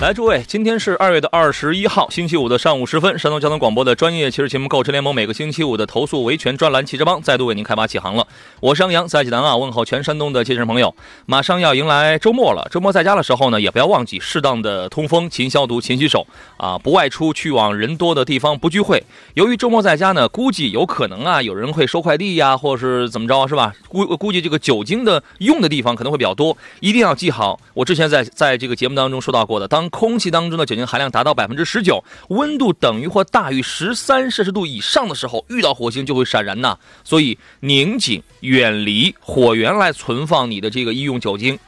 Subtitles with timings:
[0.00, 8.24] 来，诸位，今天是二月的二十一号，星期五的上午时分，山东交通广播的专业汽车节目《购车联盟》每个星期五的投诉维权专栏《汽车帮》再度为您开拔起航了。
[8.60, 10.94] 我是杨洋，在济南啊，问候全山东的汽车朋友。
[11.26, 16.24] 马上要迎来周末了，周末在家的时候呢，也不要忘记适当的通风、勤消毒、勤洗手
[16.58, 19.02] 啊，不外出，去往人多的地方，不聚会。
[19.34, 23.72] 由于周末在家呢，估计有可能啊，有人会收快递呀，或者是怎么着，是吧？
[23.88, 27.58] 估估计这个酒精的用的地方可能会比较多，一定要记好。
[27.74, 36.78] 我之前在在这个节目当中说到过的，当空气当中的酒精含量达到百分之十九，温度等于或大于十三摄氏度以上的时候，遇到火星就会闪燃呐。
[37.04, 41.58] 所以拧紧，远离火源来存放你的这个医用酒精。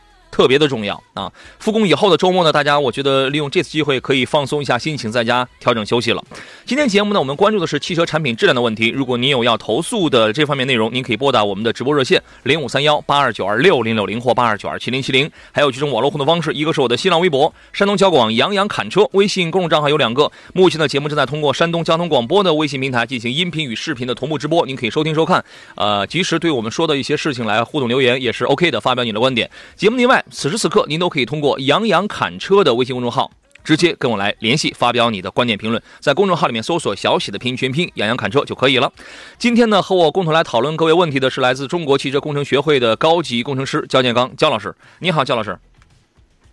[0.40, 0.98] 特别的重要。
[1.12, 1.30] 啊！
[1.58, 6.24] 复工以后的周末呢，大家我觉得利用这次机会可以放松一下心情，在家调整休息了。
[6.64, 8.88] 今天节目呢，我们关注的是汽车产品质量的问题。
[8.88, 20.32] 如果您有要投诉的这方面内容，您可以拨打我们的直播热线零五三幺八二九二六零六零或八二九二七零七零，还有几种网络互动方式，一个是我的新浪微博山东交广杨洋侃车，微信公众账号有两个。
[20.54, 25.44] 目前的节目正在通过山东交通广播的微信平台进行音频与视频的同步直播，您可以收听收看。
[25.74, 29.50] 呃，及时对我们说的一些事情来互动留言也是 OK 的，发表你的观点。
[29.76, 30.24] 节目另外。
[30.30, 33.30] 此时此刻，您都可以通过“杨洋侃车”的微信公众号
[33.62, 35.82] 直接跟我来联系，发表你的观点评论。
[35.98, 38.90] 在公众号里面搜索小喜的拼音全拼“杨洋侃车”就可以了。
[39.38, 44.74] 今天呢，和我共同来讨论各位问题的是来自中国汽车工程学会的高级工程师焦建刚焦老师。
[45.00, 45.58] 你好，焦老师。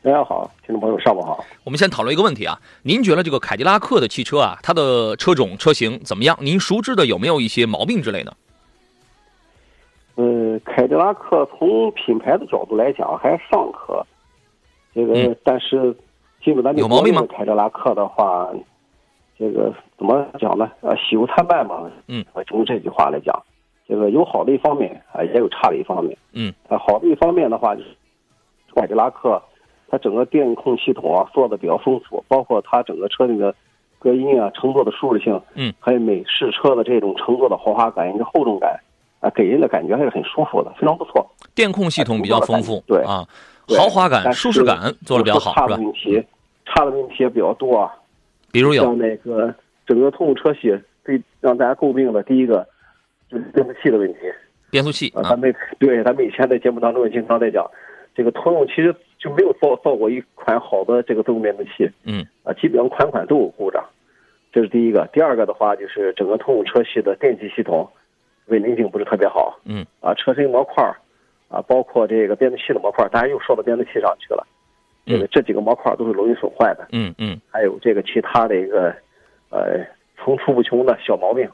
[0.03, 1.44] 大家好，听众朋友，上午好。
[1.63, 6.38] 我们先讨论一个问题啊，您觉得这个凯迪拉克的汽车啊，它的车种车型怎么样？
[6.41, 8.35] 您熟知的有没有一些毛病之类的？
[10.17, 14.03] 呃，凯迪拉克从品牌的角度来讲还尚可，
[14.91, 15.95] 这个但是
[16.44, 17.23] 进入咱有毛病吗？
[17.29, 18.50] 凯迪拉克的话，
[19.38, 20.72] 这个怎么讲呢？
[20.81, 21.88] 呃，喜忧参半嘛。
[22.07, 23.39] 嗯，从这句话来讲，
[23.88, 26.17] 这个有好的一方面啊，也有差的一方面。
[26.33, 27.89] 嗯，啊，好的一方面的话，就是
[28.73, 29.39] 凯迪拉克
[29.88, 33.53] 它整个电控系统啊做的比较丰富，包括它整个车内的
[34.00, 38.79] 隔音啊、乘坐的舒适性，嗯，还有美式车的这种乘坐的豪华感、一个厚重感。
[39.19, 41.28] 啊，给人的感觉还是很舒服的，非常不错。
[41.55, 43.25] 电控系统比较丰富，对啊，
[43.75, 46.23] 豪华感、舒适感做的比较好，差的问题，
[46.66, 47.91] 差的问题也比较多啊。
[48.51, 49.53] 比如有像那个
[49.85, 52.67] 整个通用车系最让大家诟病的第一个
[53.29, 54.19] 就是变速器的问题。
[54.69, 57.66] 变速器啊，咱们对咱们以前在节目当中也经常在讲，
[58.13, 61.89] 这个通用其实就没有造造过一款好的这个自动变速器。
[62.03, 63.83] 嗯啊，基本上款款都有故障，
[64.51, 65.09] 这是第一个。
[65.11, 67.89] 第二个的话就是整个通用车系的电气系统。
[68.47, 70.84] 稳定性不是特别好，嗯，啊，车身模块
[71.50, 74.46] 啊，包括这个变速器的模块当然又说到变速器上去了，
[75.06, 78.94] 嗯，这几个模块都是容易损坏的，嗯嗯，还有这个其他的一个，
[79.50, 79.86] 呃，
[80.18, 81.50] 层出不穷的小毛病，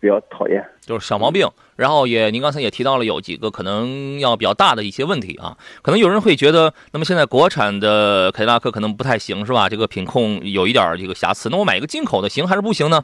[0.00, 1.48] 比较讨厌，就是小毛病。
[1.76, 9.68] 然后也，您刚才也提到了有几个可能要比较大的一些问题啊，可能有人会觉得，那么现在国产的凯迪拉克可能不太行，是吧？
[9.68, 13.02] 这个品控有一点这个瑕疵，那我买一个进口的行还是不行呢？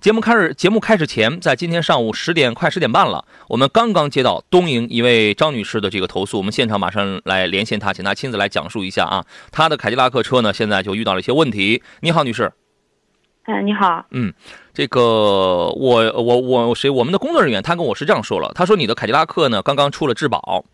[0.00, 11.82] 节目开始，节目开始前，在今天上午十点快十点半了，我们刚刚接到东营一位张女士的这个投诉，我们现场马上来连线她，请她亲自来讲述一下啊，她的凯迪拉克车呢，现在就遇到了一些问题。
[12.00, 12.52] 你好，女士。
[13.44, 14.06] 哎，你好。
[14.10, 14.32] 嗯，
[14.72, 16.88] 这个我我我谁？
[16.88, 20.64] 我们的工作人员他跟我是这样说了，他说你的凯迪拉克呢刚刚出了质保，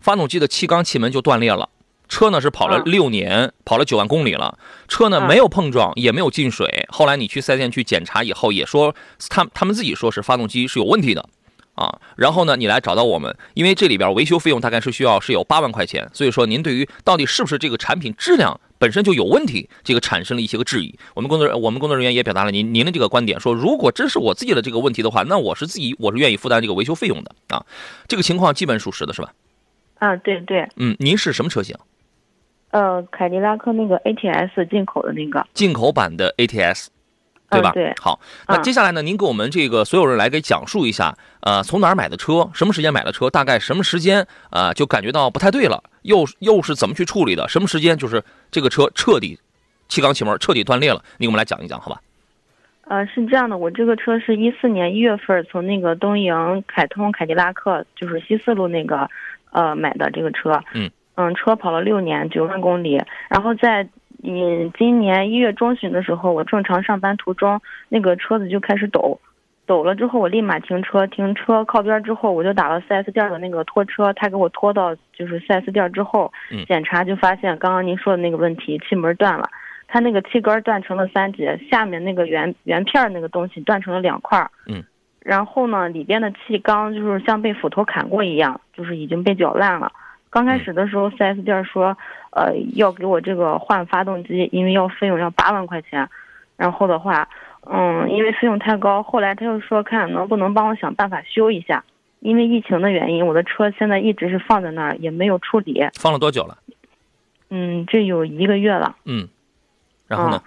[0.00, 1.68] 发动机的气缸气门就断裂了。
[2.08, 4.56] 车呢是跑了六年，跑了九万公里了。
[4.86, 6.86] 车呢没有碰撞，也没有进水。
[6.90, 8.94] 后来你去四 S 店去检查以后，也说
[9.28, 11.28] 他他们自己说是发动机是有问题的，
[11.74, 11.98] 啊。
[12.14, 20.98] 然后呢，你来找到我们，因为这里边维修费用大概是需要是有八万块钱，所以说您对于到底是不是这个产品质量本身就有问题，这个产生了一些个质疑。
[21.14, 27.64] 我们工作我们工作人员也表达了您您的这个观点，说如果真是我自己的这个问题的话，那我是自己我是愿意负担这个维修费用的啊。
[28.08, 29.32] 这个情况基本属实的是吧？
[30.00, 30.68] 啊，对对。
[30.74, 31.76] 嗯，您是什么车型？
[32.70, 36.88] 呃，凯迪拉克那个 ATS 进口的那个进口版的 ATS，
[37.52, 37.70] 对吧？
[37.72, 37.92] 对。
[38.00, 38.18] 好，
[38.48, 47.46] 那接下来呢，您给我们这个所有人来给讲述一下，呃，从哪儿买的车，什么时间买的车，大概什么时间啊，就感觉到不太对了，又又是怎么去处理的？
[47.48, 49.38] 什么时间就是这个车彻底
[49.88, 51.02] 气缸气门彻底断裂了？
[51.18, 52.00] 你给我们来讲一讲，好吧？
[52.88, 59.08] 呃，是这样的，我这个车是一四年一月份从那个东营凯通凯迪拉克，就是西四路那个，
[59.52, 60.60] 呃，买的这个车。
[60.74, 62.98] 嗯嗯，车跑了六年，九万公里。
[63.28, 63.86] 然后在
[64.22, 69.20] 嗯今年一月中旬的时候，我正常上班途中，那个车子就开始抖，
[69.66, 79.48] 抖了之后我立马停车，停车靠边之后，我就打了 4S 店的那个拖车，他给我拖到就是 4S 店之后，嗯检查就发现刚刚您说的那个问题，气门断了。
[79.88, 84.48] 它那个气杆断成了三节，下面那个圆圆片儿那个东西断成了两块。
[85.20, 89.92] 然后呢，里边的气缸就是像被斧头砍过一样，就是已经被搅烂了。
[90.30, 91.94] 刚开始的时候，4S 店说，
[92.32, 96.08] 呃，要给我这个换发动机，因为要费用要八万块钱。
[96.56, 97.28] 然后的话，
[97.70, 101.82] 嗯，因为费用太高，后来他又说看能不能帮我想办法修一下。
[102.20, 105.84] 因为疫情的原因，我的车现在一直是放在那儿，也没有处理。
[105.94, 106.56] 放了多久了？
[107.50, 108.96] 嗯，这有一个月了。
[109.04, 109.28] 嗯，
[110.06, 110.40] 然后呢？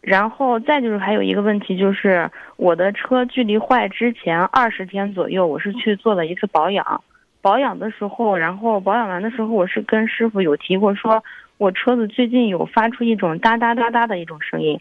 [0.00, 7.02] 然后再就是还有一个问题，就是我的车距离坏之前二十天左右，我是去做了一次保养。
[7.40, 11.22] 保养的时候，然后保养完的时候，我是跟师傅有提过，说
[11.56, 14.80] 我车子最近有发出一种哒哒哒哒的一种声音。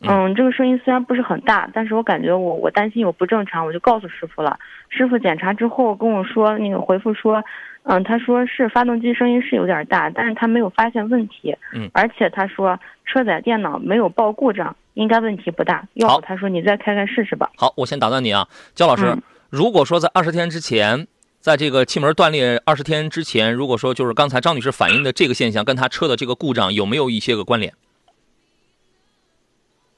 [0.00, 4.56] 嗯，这个声音虽然不是很大，但是我感觉我我担心有不正常，我就告诉师傅了。
[4.88, 7.42] 师傅检查之后跟我说，那个回复说，
[7.82, 11.56] 嗯，他说是发动机声音是有点大，但是他没有发现问题。
[11.74, 15.84] 嗯，而且他说车载电脑没有报故障，应该问题不大。
[15.94, 17.50] 要好不他说你再开开试试吧。
[17.56, 21.08] 好，我先打断你啊，焦老师，嗯如果说在二十天之前，
[21.48, 27.72] 在这个气门断裂二十天之前，如果说就是刚才张女士反映的这个现象，跟她车的这个故障有没有一些个关联？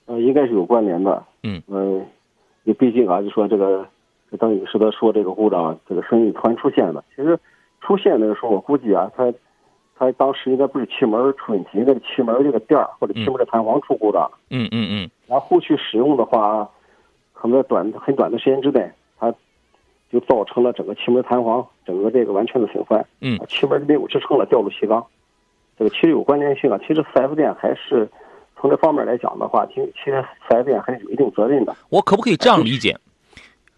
[0.07, 1.25] 呃，应该是有关联的。
[1.43, 2.01] 嗯，呃，
[2.63, 3.85] 你毕竟啊，就说这个，
[4.31, 7.05] 这当女士她说这个故障，这个声音突然出现了。
[7.17, 7.37] 其实
[7.81, 9.35] 出现那个时候，我估计啊，她
[9.99, 14.31] 她当时应该不是气门出问题，应该是气门这个垫儿或者气门的弹簧出故障。
[14.51, 16.71] 嗯嗯嗯，然后后续使用的话，
[17.33, 19.00] 可能在短很短的时间之内，它
[20.13, 23.05] 就造成了整个气门弹簧整个这个完全的损坏。
[23.21, 25.05] 嗯啊，气门没有支撑了，掉入气缸。
[25.79, 26.79] 这个其实有关联性啊。
[26.87, 28.09] 其实四 S 店还是
[28.57, 31.75] 从这方面来讲的话，其实其实 4S 店还是有一定责任的。
[31.89, 32.99] 我可不可以这样理解？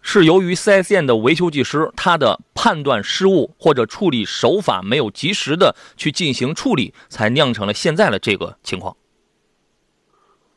[0.01, 8.97] 是由于 4S 店的维修技师他的判断失误或者处理手法没有及时的去进行处理，才酿成了现在的这个情况。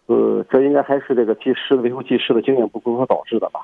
[0.08, 3.60] 呃，这应该还是这个技师的维修技师的经验不足所导致的吧？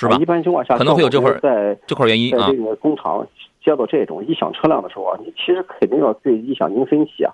[0.00, 0.24] 是吧啊一？
[0.24, 3.26] 般情况下，可能会有这块在这块原因啊在这，个工厂
[3.62, 7.32] 接到这种异响车辆的时候啊，你其实肯定要对异响进行分析啊。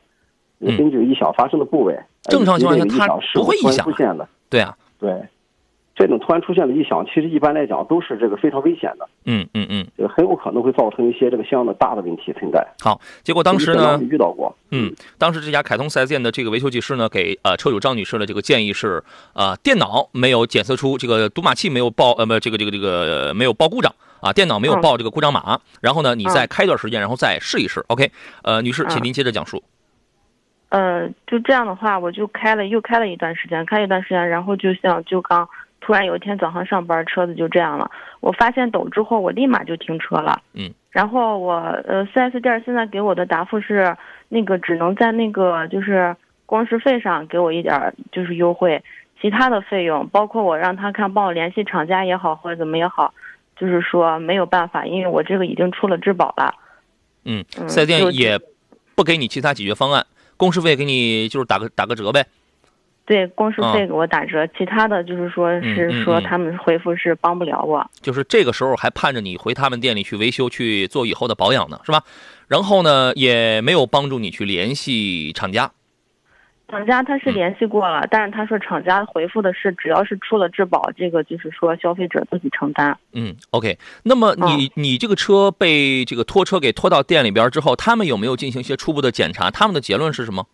[0.59, 4.27] 你根据异响发生的部位，正常情况下它不会异响啊出现的。
[4.49, 5.23] 对啊，对，
[5.97, 12.63] 这种突然出现的异响，其实一般来讲都是这个非常危险的，嗯嗯嗯，这个很有可能会造成一些这个相应的大的问题存在。
[12.81, 19.03] 好，结果当时呢遇到过，嗯，当时这家凯通四 S 店的这个维修技师呢，给呃车主张女士的这个建议是，
[19.33, 23.91] 呃，电脑没有检测出这个读码器没有报，呃，不，这个这个这个呃没有报故障
[24.21, 25.59] 啊，电脑没有嗯报这个故障码。
[25.81, 27.83] 然后呢，你嗯再开一段时间，然后再试一试。
[27.89, 28.11] OK，
[28.43, 29.63] 呃，女士，请嗯您接着讲述。
[30.69, 35.49] 呃，就这样的话，我就开了又开了一段时间，开一段时间，然后就像就刚
[35.81, 37.90] 突然有一天早上上班，车子就这样了。
[38.20, 40.43] 我发现抖之后，我立马就停车了。
[40.55, 40.70] 嗯。
[40.90, 41.55] 然后我
[41.87, 43.94] 呃，4S 店现在给我的答复是，
[44.31, 48.82] 那个只能在那个就是工时费上给我一点就是优惠，
[49.20, 53.12] 其他的费用，包括我让他看帮我联系厂家也好或者怎么也好，
[53.56, 56.54] 就是说没有办法，因为我这个已经出了质保了。
[57.25, 58.40] 嗯嗯，4S 店也
[58.95, 60.06] 不给你其他解决方案，
[60.38, 62.25] 工时费给你就是打个打个折呗。
[63.07, 67.89] 对，工时费给我打折，其他的就是说嗯是说他们回复是帮不了我。
[68.03, 72.03] 就是这个时候还盼着你回他们店里去维修、去做以后的保养呢，是吧？
[72.49, 75.71] 然后呢，也没有帮助你去联系厂家。
[76.69, 82.99] 厂家他嗯是联系过了，但是他说厂家回复的是只要是出了质保，这个就是说消费者自己承担。
[83.13, 83.79] 嗯，OK。
[84.03, 89.49] 那么你、你这个车被这个拖车给拖到店里边之后，他们有没有进行一些初步的检查？
[89.49, 90.45] 他们的结论是什么？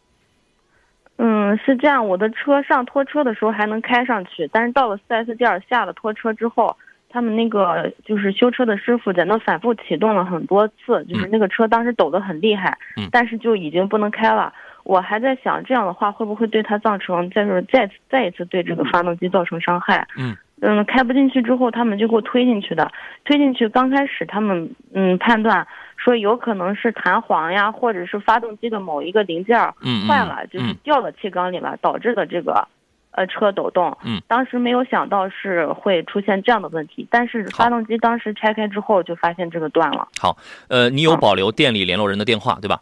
[1.19, 6.76] 嗯，是这样，我的车上拖车的时候还能开上去，但是到了 4S 店下了拖车之后，
[7.09, 14.52] 他们那个就是修车的师傅在那反复启动了很多次，就是那个车当时抖得很厉害，嗯但是就已经不能开了。
[14.85, 20.04] 我还在想，这样的话会不会对它造成再是再次再一次对这个发动机造成伤害？
[20.16, 22.90] 嗯嗯，开不进去之后，他们就给我推进去的。
[23.25, 25.66] 推进去刚开始，他们嗯判断
[25.97, 32.69] 说有可能是弹簧呀，或者是发动机的某一个零件儿嗯，嗯坏了，就是嗯掉到气缸里了，导致的这个
[33.11, 33.99] 呃车抖动。
[34.04, 40.07] 嗯，当时没有想到是会出现这样的问题，但是发动机当时拆开之后就发现这个断了。
[40.21, 40.37] 好
[40.69, 42.81] 呃，你有嗯保留店里联络人的电话对吧？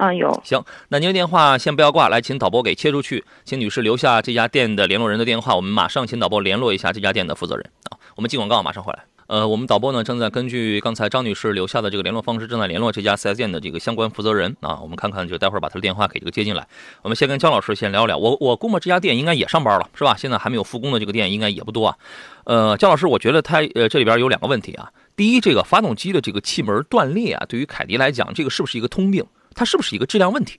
[0.00, 0.40] 嗯，有。
[0.42, 7.98] 行，那您的电话先不要挂，来，请导播给切出去，请女士留下这家店的联络人的电话，我们马上请导播联络一下这家店的负责人啊。
[8.16, 9.04] 我们进广告，马上回来。
[9.26, 14.80] 呃，我们导播呢正在根据刚才张女士留下的这个联络方式，正在联络这家 4S 店的这个相关负责人啊。
[14.80, 16.66] 我们看看，就待会儿把他的电话给这个接进来。
[17.02, 18.16] 我们先跟姜老师先聊聊。
[18.16, 20.16] 我我估摸这家店应该也上班了，是吧？
[20.16, 21.96] 现在还没有复工的这个店应该也不多啊。
[22.44, 24.90] 呃，姜老师，我觉得他呃这里边有两个问题啊。
[25.14, 29.24] 第一，这个发动机的这个气门断裂啊，对于凯迪来讲，这个是不是一个通病？
[29.60, 30.58] 它是不是一个质量问题？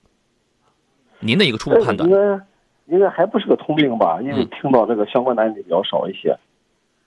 [1.22, 2.08] 您的一个初步判断？
[2.08, 2.46] 应该
[2.86, 4.20] 应该还不是个通病吧？
[4.22, 6.38] 因为听到这个相关的案例比较少一些，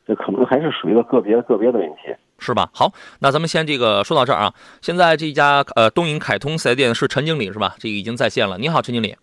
[0.05, 2.13] 这可能还是属于个个别个别的问题。
[2.41, 2.69] 是吧？
[2.73, 4.53] 好，那咱们先这个说到这儿啊。
[4.83, 7.77] 现在这家呃东营凯通四 S 店是陈经理是吧？
[7.79, 8.59] 这个已经在线了。
[8.59, 9.17] 你好，陈经理。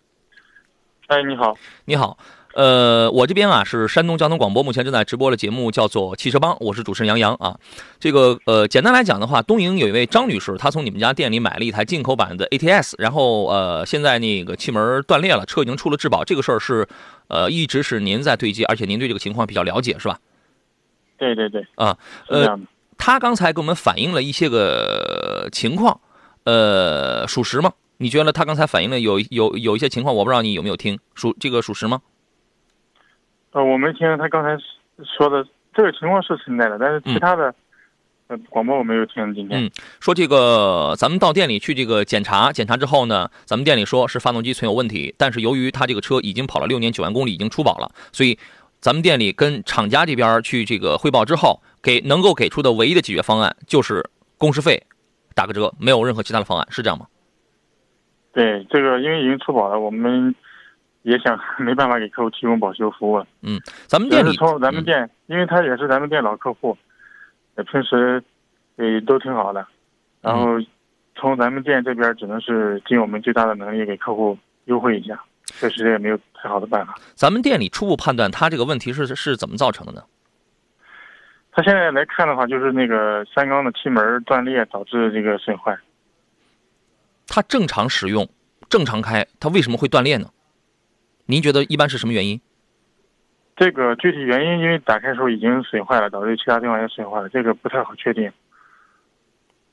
[1.08, 2.16] 哎，你好，你好。
[2.54, 7.58] 呃，我这边啊是山东交通广播，目前正在直播的节目叫做《汽车帮》，我是主持人杨洋啊。
[7.98, 16.86] 这个呃，简单来讲的话，东营有一位张女士，她从你们家店里买了一台进口版的 ATS，然后呃，现在那个气门断裂了，车已经出了质保，这个事儿是
[17.28, 20.18] 呃一直是您在对接，而且您对这个情况比较了解是吧？
[21.16, 21.96] 对对对，啊，
[22.28, 22.58] 呃，
[22.98, 26.00] 她刚才给我们反映了一些个情况，
[26.44, 27.72] 呃，属实吗？
[27.96, 32.00] 你觉得她刚才反映的有有有一些情况，我不知道你有没有听，属这个属实吗？
[33.52, 34.56] 呃，我没听他刚才
[35.04, 37.54] 说的这个情况是存在的，但是其他的，
[38.28, 39.34] 呃，广播我没有听。
[39.34, 48.38] 今天，嗯，说这个咱们到店里去这个检查，检查之后呢，咱们店里说是发动机存有问题，但是由于他这个车已经跑了六年九万公里，已经出保了，所以
[48.80, 54.82] 咱们店里跟厂家这边去这个汇报之后，给能够给出的唯一的解决方案就是工时费
[55.34, 57.06] 打个折，没有任何其他的方案，是这样吗？
[58.32, 60.34] 对，这个因为已经出保了，我们。
[61.02, 63.24] 也想没办法给客户提供保修服务。
[63.42, 66.76] 嗯，咱们店里从咱们店，因为他也是咱们店老客户，
[67.70, 68.22] 平时
[68.76, 69.66] 也都挺好的。
[70.20, 70.58] 然后
[71.16, 76.94] 从咱们店这边，只能是尽我们最大的能力给客户优惠一下，确实也没有太好的办法。
[77.14, 80.02] 咱们店里初步判断，他这个问题是是怎么造成的呢？
[81.50, 85.76] 他现在来看的话，就是那个三缸的气门断裂导致这个损坏。
[87.26, 88.26] 他正常使用、
[88.70, 90.28] 正常开，他为什么会断裂呢？
[91.26, 92.40] 您觉得一般是什么原因？
[93.54, 98.32] 这个具体原因，因为打开的时候已经损坏了，导致其他地方也损坏了，这个不太好确定。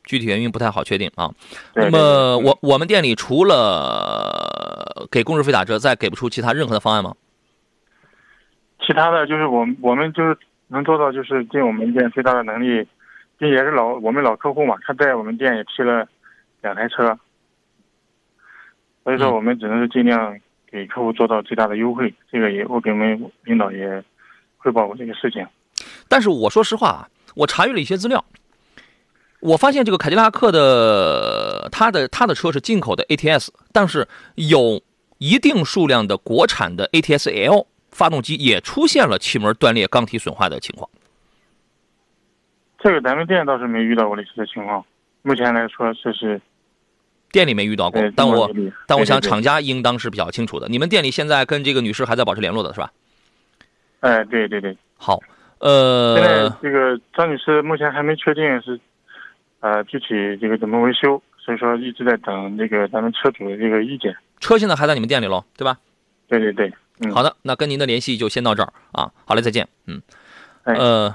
[0.04, 1.32] 具体原因不太好确定啊。
[1.74, 7.16] 那么我我们店里除了给工时费打折，再给不出其他任何的方案吗？
[8.86, 10.38] 其他的就是我我们就是
[10.68, 12.86] 能做到，就是尽我们店最大的能力，
[13.38, 16.08] 并且是老我们老客户嘛，他在我们店也提了
[16.62, 17.18] 两台车，
[19.04, 20.38] 所以说我们只能是尽量。
[20.72, 24.04] 给客户做到最大的优惠，这个也我给我们领导也
[24.58, 25.46] 汇报过这个事情。
[26.08, 28.24] 但是我说实话啊，我查阅了一些资料，
[29.40, 34.82] 我发现这个凯迪拉克的它的它的车是进口的 ATS，但是有
[35.18, 40.90] 一定数量的国产的 ATS-L 发动机也出现了气门断裂、缸体损坏的情况。
[42.80, 44.86] 这个咱们店倒是没遇到过类似的情况，
[45.24, 46.40] 目前来说这是。
[47.32, 48.50] 店里没遇到过，但我
[48.88, 50.68] 但我想厂家应当是比较清楚的。
[50.68, 52.92] 你们店里现在跟这个女士还在保持联络的是吧？
[54.02, 55.20] 哎，对对对，好，
[55.60, 58.80] 呃，现在这个张女士目前还没确定是，
[59.60, 60.06] 呃，具体
[60.40, 64.16] 这个怎么维修，所以说一直在等这个咱们车主的这个意见。
[64.40, 65.78] 车现在还在你们店里喽，对吧？
[66.30, 66.72] 对对对，
[67.02, 70.02] 嗯，好的，那跟您的联系就先到这儿啊，好嘞，再见，嗯，
[70.64, 71.14] 呃，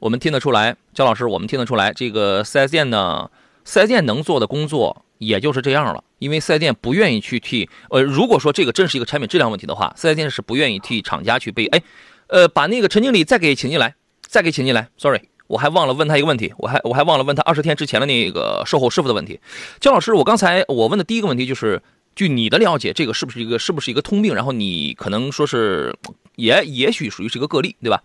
[0.00, 3.30] 我们听得出来，焦老师，我们听得出来，这个四 S 店呢，
[3.64, 5.04] 四 S 店能做的工作。
[5.18, 11.64] 也就是这样了，因为四 S 店不愿意去替，呃，如果说这个真是一个产品质量问题的话，四 S 店是不愿意替厂家去背。
[11.66, 11.80] 哎，
[12.26, 14.88] 呃，把那个陈经理再给请进来，再给请进来。
[14.98, 19.40] Sorry，我还忘了问他一个问题，我还我还忘了问他二十天之前的那个售后师傅的问题。
[19.80, 21.80] 焦老师，我刚才我问的第一个问题就是，
[22.14, 24.34] 据你的了解，这个是不是一个是不是一个通病？
[24.34, 25.96] 然后你可能说是，
[26.34, 28.02] 也也许属于是一个个例，对吧？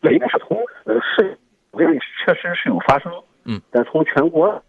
[0.00, 1.36] 那应该是通，呃，是，
[1.72, 3.12] 我认为确实是有发生，
[3.50, 4.62] 嗯，但从全国。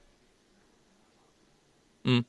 [2.03, 2.23] 嗯，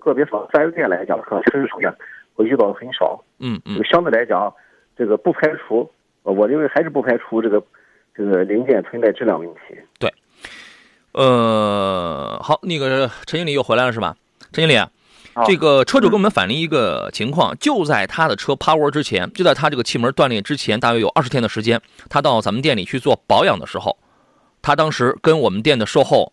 [0.00, 1.94] 个别说四 S 店来讲，可能确实出现
[2.34, 3.22] 我遇到的很少。
[3.38, 4.52] 嗯嗯，相对来讲，
[4.96, 5.88] 这个不排除，
[6.24, 7.62] 我认为还是不排除这个
[8.12, 9.78] 这个零件存在质量问题。
[10.00, 10.12] 对，
[11.12, 14.16] 呃，好，那个陈经理又回来了是吧？
[14.52, 14.84] 陈经理，
[15.46, 23.96] 这个车主给我们反映一个情况，就在他的车趴窝之前，就在他这个气门断裂之前，大约有二十天的时间，他到咱们店里去做保养的时候，
[24.62, 26.32] 他当时跟我们店的售后。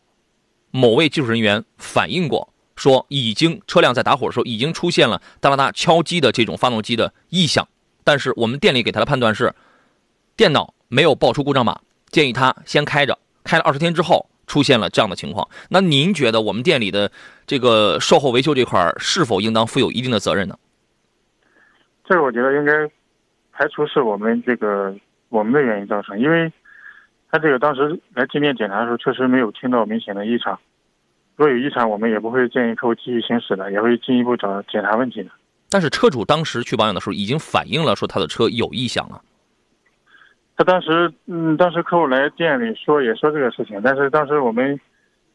[0.69, 7.67] 某位技术人员反映过，说已经车辆在打火的时候已经出现了哒哒哒敲击的这种发动机的异响，
[8.03, 9.55] 但是我们店里给他的判断是，
[10.36, 11.79] 电脑没有报出故障码，
[12.12, 15.48] 建议他先开着，开了二十天之后出现了这样的情况。
[15.69, 17.10] 那您觉得我们店里的
[17.48, 20.60] 这个售后维修这块是否应当负有一定的责任呢？
[22.05, 22.74] 这个我觉得应该
[23.53, 24.93] 排除是我们这个
[25.29, 26.51] 我们的原因造成，因为
[27.29, 30.60] 他这个当时来进店检查的时候，确实没有听到明显的异常。
[31.36, 35.29] 如果有异常，我们也不会建议客户继续行驶的，也会进一步找检查问题的。
[35.69, 39.22] 但是车主当时去保养的时候，已经反映了说他的车有异响了。
[40.55, 44.79] 他当时，嗯，当时客户来店里说也说这个事情，但是当时我们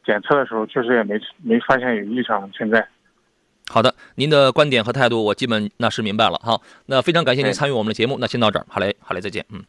[0.04, 2.88] 检测的时候，确实也没没发现有异常存在。
[3.68, 6.40] 好的，您的观点和态度我基本那是明白了。
[6.42, 8.16] 好，那非常感谢您参与我们的节目。
[8.18, 9.46] 那先到这儿，好嘞，好嘞，再见。
[9.50, 9.62] 嗯，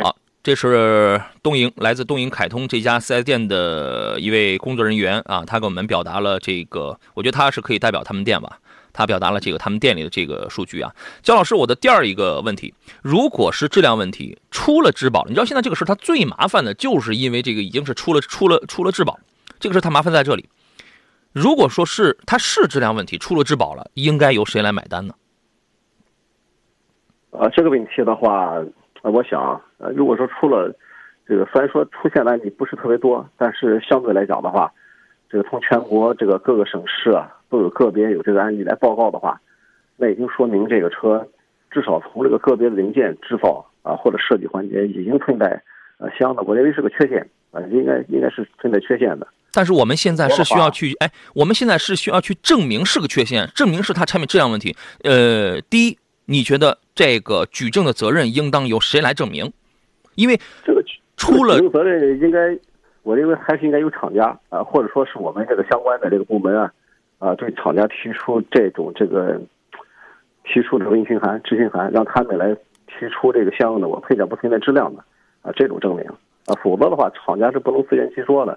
[0.00, 0.16] 好，
[0.48, 8.58] 这是东营来自东营凯通这家四 S 店的一位工作人员啊，他给我们表达了这个，我觉得他是可以代表他们店吧。
[8.94, 10.90] 他表达了这个他们店里的这个数据啊，
[11.22, 19.20] 焦老师，我的第二一个问题，如果是质量问题出了质保，你知道现在这个事它最麻烦的就是因为这个已经是出了出了出了质保，
[19.60, 20.48] 这个事它麻烦在这里。
[21.34, 25.12] 如果说是它是质量问题出了质保了，应该由谁来买单呢？
[27.32, 28.54] 啊，这个问题的话，
[29.02, 30.72] 我想，呃，如果说出了
[31.26, 34.70] 这个，虽然说出现的案例不是特别多，但是相对来讲的话，
[35.30, 37.34] 这个从全国这个各个省市啊。
[37.50, 39.40] 都有个别有这个案例来报告的话，
[39.96, 41.26] 那已经说明这个车
[41.70, 45.58] 至少从这个个别的零件制造啊或者设计环节已经存在
[45.96, 49.26] 呃相当，我认为是个缺陷啊，应该应该是存在缺陷的。
[49.50, 54.76] 但是我们现在是需要去哎，我们现在是需要去证明是个缺陷，证明是它产品质量问题。
[55.04, 59.50] 呃，第一，你觉得这个举证的责任应当由谁来证明？
[60.18, 60.82] 因为这个
[61.16, 62.58] 出了责任应该，
[63.02, 66.70] 我认为还是应该由厂家啊，或者说是我们这个相关的这个部门啊。
[67.18, 69.40] 啊，对厂家提出这种这个，
[70.44, 72.54] 提出这个问询函、质询函，让他们来
[72.86, 75.02] 提出这个相应的我配件不存在质量的
[75.42, 76.04] 啊这种证明
[76.46, 78.56] 啊，否则的话，厂家是不能自圆其说的。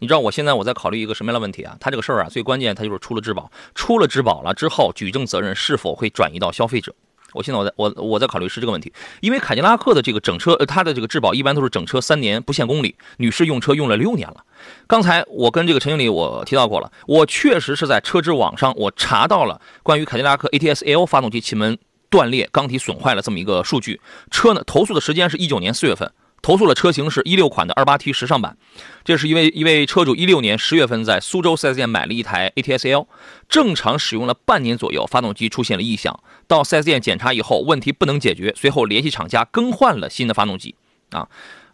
[0.00, 1.76] 你知道我现在我在考虑一个什么样的问题啊？
[1.78, 6.92] 他这个事儿啊，最关键他就是出了质保，出了质保了之后，举证责任是否会转移到消费者？
[7.34, 14.44] 我现在我在我我在考虑是这个问题，因为凯迪拉克的这个整车，呃，它的这个质保一般都是整车三年不限公里，女士用车用了六年了。
[14.86, 21.76] 刚才我跟这个陈经理我提到过了，我确实是在车之网上我查到了关于凯迪拉克 ATS L 发动机气门
[22.08, 24.00] 断裂、缸体损坏了这么一个数据。
[24.30, 26.10] 车呢投诉的时间是一九年四月份。
[26.44, 28.58] 投诉的车型是一六款的二八 T 时尚版，
[29.02, 33.08] 这是一位一位车主一六年十月份在苏州 4S 店买了一台 ATS-L，
[33.48, 40.74] 正常使用了半年左右，发动机出现了异响，到 4S 店检查以后，问题不能解决，随后联系厂家更换了新的发动机。
[41.12, 41.26] 啊，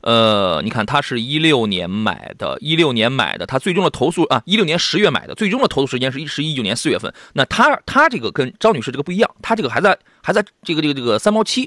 [0.02, 7.12] 呃，你看他是一六年买的，一六年买的，他最终的投诉啊，一六年十月买的，最终的投诉时间是一是一九年四月份。
[7.32, 11.62] 那他他这个跟张女士这个不一样，他这个还在还在这个这个这个三毛七，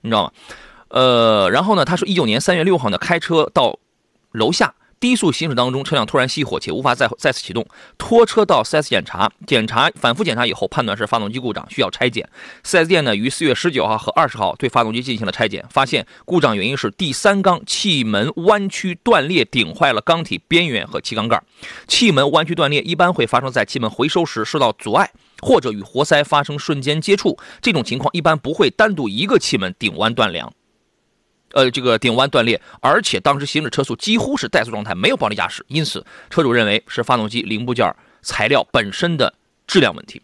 [0.00, 0.32] 你知道吗？
[0.96, 1.84] 呃，然后呢？
[1.84, 3.78] 他说，一九年三月六号呢，开车到
[4.32, 7.66] 楼下低速行驶当中，车辆突然熄火且无法再再次启动，
[7.98, 12.26] 拖车到 4S 检查，检查反复检查以后，判断是发动机故障，需要拆检。
[12.64, 21.42] 4S 店呢于四月十九号和二十号对发动机进行了拆检，发现故障原因是第三缸气门弯曲断裂，顶坏了缸体边缘和气缸盖。
[21.86, 25.10] 气门弯曲断裂一般会发生在气门回收时受到阻碍，
[25.42, 30.50] 或者与活塞发生瞬间接触，这种情况一般不会单独一个气门顶弯断梁。
[31.52, 39.32] 呃，这个顶弯断裂，而且当时行驶车速几乎是怠速状态，没有暴力驾驶，因此车主认为是发动机零部件材料本身的
[39.66, 40.20] 质量问题。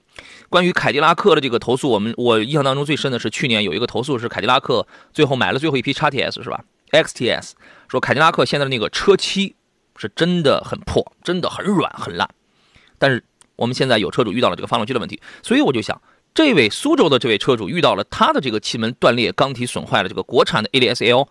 [0.51, 7.55] 关于凯迪拉克的这个投诉，我们我印象当中最深的是去年有一个投诉是凯迪拉克最后买了最后一批 x T S 是吧？X T S
[7.89, 9.55] 说凯迪拉克现在的那个车漆
[9.97, 12.29] 是真的很破，真的很软很烂。
[12.99, 13.25] 但是
[13.57, 16.01] 我们现在有车主遇到了这个发动机的问题，所以我就想。
[16.35, 21.29] 这位苏州的这位车主遇到了他的这个气门断裂、缸体损坏了，这个国产的 ADS-L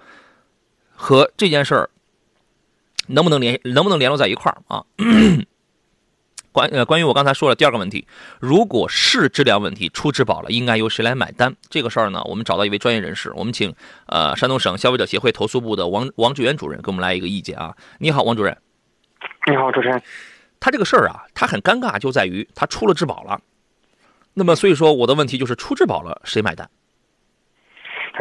[0.94, 1.90] 和这件事儿
[3.08, 4.86] 能不能联能不能联络在一块儿啊？
[6.54, 8.06] 关呃，关于我刚才说的第二个问题，
[8.40, 11.56] 如果是质量问题出质保了，应该由谁来买单？
[11.70, 13.74] 这个事儿呢，我们找到一位专业人士，我们请
[14.08, 17.74] 呃山东省消费者协会投诉部的王王志远主任给我们来一个意见啊。
[18.00, 18.58] 你好，王主任。
[19.48, 20.02] 你好，主持人。
[20.60, 23.40] 他这个事儿啊，他很尴尬，就在于他出了质保了。
[24.34, 26.70] 那么，所以说我的问题就是出质保了，谁买单？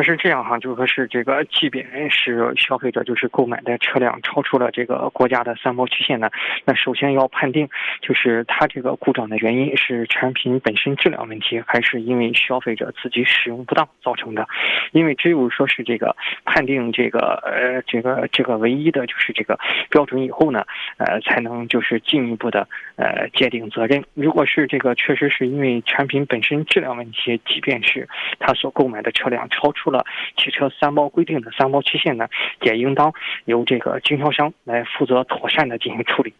[0.00, 6.30] 它是这样哈，就是说是这个，即便是消费者就是购买的车辆超出了这个国家的三包期限呢，
[6.64, 7.68] 那首先要判定，
[8.00, 14.48] 就是它这个故障的原因是产品本身质量问题，还是因为消费者自己使用不当造成的？
[14.92, 19.58] 因为只有说是这个判定这个呃这个这个唯一的就是这个
[19.90, 20.64] 标准以后呢，
[20.96, 24.02] 呃才能就是进一步的呃界定责任。
[24.14, 28.08] 如果是这个确实是因为产品本身质量问题，即便是
[28.38, 29.89] 他所购买的车辆超出。
[29.90, 32.28] 出了汽车三包规定的三包期限呢，
[32.62, 33.12] 也应当
[33.44, 36.32] 由这个经销商来负责妥善的进行处理。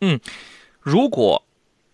[0.00, 0.18] 嗯，
[0.80, 1.44] 如果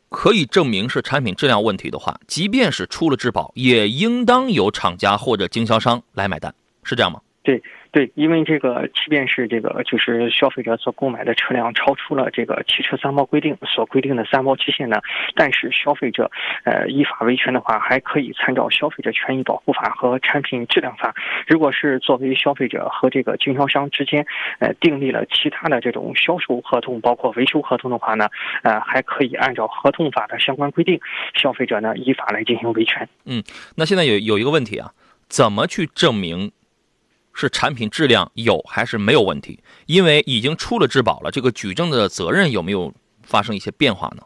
[0.09, 7.21] 可以证明是产品质量问题的话，即便是出了质保，也应当由厂家或者经销商来买单，是这样吗？
[7.43, 7.63] 对。
[7.95, 15.01] 对，因为这个，即便是这个，就是消费者所购买的车辆超出了这个汽车三包规定所规定的三包期限呢，
[15.37, 16.29] 但是消费者，
[16.65, 21.11] 呃，依法维权的话，还可以参照《消费者权益保护法》和《产品质量法》。
[21.47, 24.27] 如果是作为消费者和这个经销商之间，
[24.59, 28.29] 呃，订立了其他的这种销售合同，包括维修合同的话呢，
[28.65, 30.99] 呃，还可以按照合同法的相关规定，
[31.35, 33.09] 消费者呢依法来进行维权。
[33.25, 33.41] 嗯，
[33.77, 34.91] 那现在有有一个问题啊，
[35.29, 36.51] 怎么去证明？
[37.35, 39.61] 是产品质量有还是没有问题？
[39.87, 44.23] 因为已经出了质保了，这个举证的责任有没有发生一些变化呢？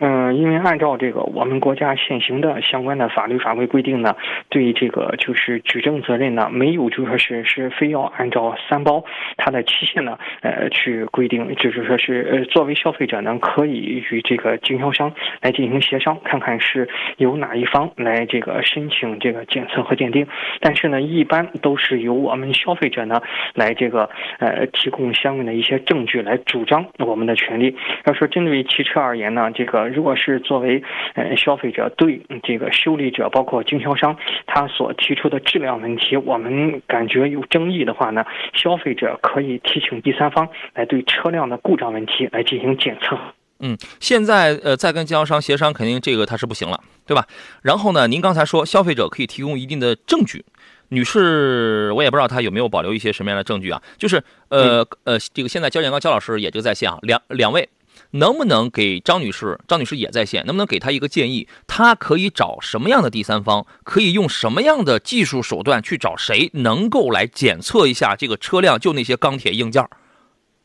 [0.00, 4.14] 嗯，因为按照这个我们国家现行的相关的法律法规规定呢，
[4.48, 9.04] 对这个就是举证责任呢，没有就说是是非要按照三包
[9.36, 13.72] 它的期限呢，呃，去规定，就是说是呃，作为消费者呢，可以
[14.08, 20.24] 与这个经销商来进行协商，看看是由哪一方来这个申请这个检测和鉴定。
[20.60, 23.20] 但是呢，一般都是由我们消费者呢
[23.54, 24.08] 来这个
[24.38, 27.76] 呃提供相应的一些证据来主张我们的权利。
[28.04, 29.87] 要说针对于汽车而言呢，这个。
[29.88, 30.82] 如果是作为
[31.14, 38.24] 呃消费者对这个修理者，包括经销商他所提出的质量问题，我们感觉有争议的话呢，
[38.54, 43.18] 消费者可以提请第三方来对车辆的故障问题来进行检测。
[43.60, 47.26] 嗯，现在呃再跟经销商协商，肯定这个他是不行了，对吧？
[47.62, 50.44] 然后呢，您刚才说消费者可以提供一定的证据，
[50.90, 53.82] 女士，我也不知道他有没有保留一些什么样的证据啊？
[53.96, 57.68] 就是呃呃，这个现在焦建刚焦老师也就在线啊，两两位。
[58.12, 59.58] 能不能给张女士？
[59.68, 61.46] 张女士也在线，能不能给她一个建议？
[61.66, 63.66] 她可以找什么样的第三方？
[63.84, 68.78] 可以用什么样的技术手段去找谁能够来检测一下这个车辆？
[68.78, 69.84] 就那些钢铁硬件，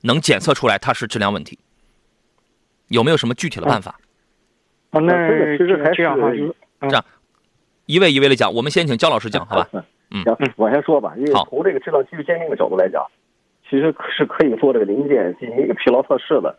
[0.04, 1.60] 能检测出来它是质量问题？
[2.88, 4.00] 有没有什么具体的办法？
[4.92, 5.12] 啊，那
[5.58, 6.32] 其实还是这样哈，
[6.82, 7.04] 这样
[7.88, 8.54] 一位一位的讲。
[8.54, 9.68] 我们先请焦老师讲，好吧？
[10.12, 11.14] 嗯，行，我先说吧。
[11.18, 13.04] 因为从这个质量技术鉴定的角度来讲，
[13.68, 16.56] 其实是可以做这个零件进行一个疲劳测试的。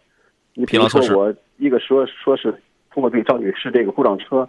[0.54, 2.52] 你比如说，我一个说说是
[2.92, 4.48] 通过对张女士这个故障车，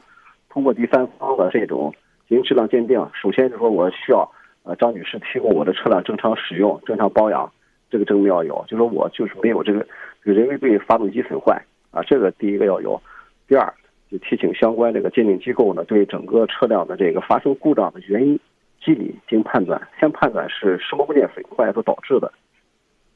[0.50, 1.91] 通过第三方的这种
[2.30, 3.04] 进行质量鉴定。
[3.20, 7.52] 首先就说，我需要呃张女士提供我的车辆正常使用、正常保养，
[7.89, 8.63] 这个证明要有。
[8.68, 9.84] 就说我就是没有这个
[10.22, 13.02] 人为对发动机损坏啊，这个第一个要有。
[13.48, 13.74] 第二，
[14.12, 18.39] 就提醒相关这个鉴定机构呢，对整个车辆的这个发生故障的原因、
[18.80, 22.32] 机理进行判断，先判断是什么部件损坏所导致的。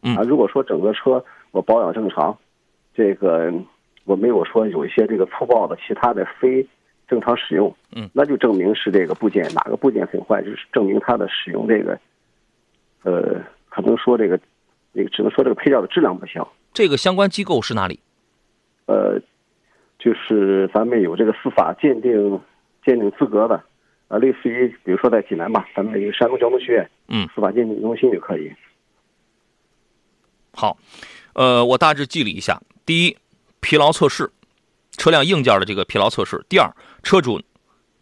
[0.02, 2.36] 啊，如果说整个车我保养正常。
[2.94, 3.54] 这个
[4.06, 6.68] 我没有说有一些这个粗暴的其他的非
[7.08, 12.00] 正常使用，嗯，那就证明是这个部件哪个部件损坏，就是证明它的使用这个，
[13.04, 14.40] 呃，可能说这个，
[14.94, 16.44] 这个只能说这个配件的质量不行。
[16.74, 18.00] 这个相关机构是哪里？
[18.86, 19.20] 呃，
[19.98, 22.40] 就是咱们有这个司法鉴定
[22.86, 23.64] 鉴定资格的，
[24.08, 28.52] 啊，类似于比如说在济南吧，咱们有山东交通学院，嗯，司法鉴定中心就可以。
[30.54, 30.78] 好，
[31.34, 32.62] 呃，我大致记了一下。
[32.90, 33.16] 第一，
[33.60, 34.32] 疲劳测试，
[34.98, 36.44] 车辆硬件的这个疲劳测试。
[36.50, 37.40] 第二，车主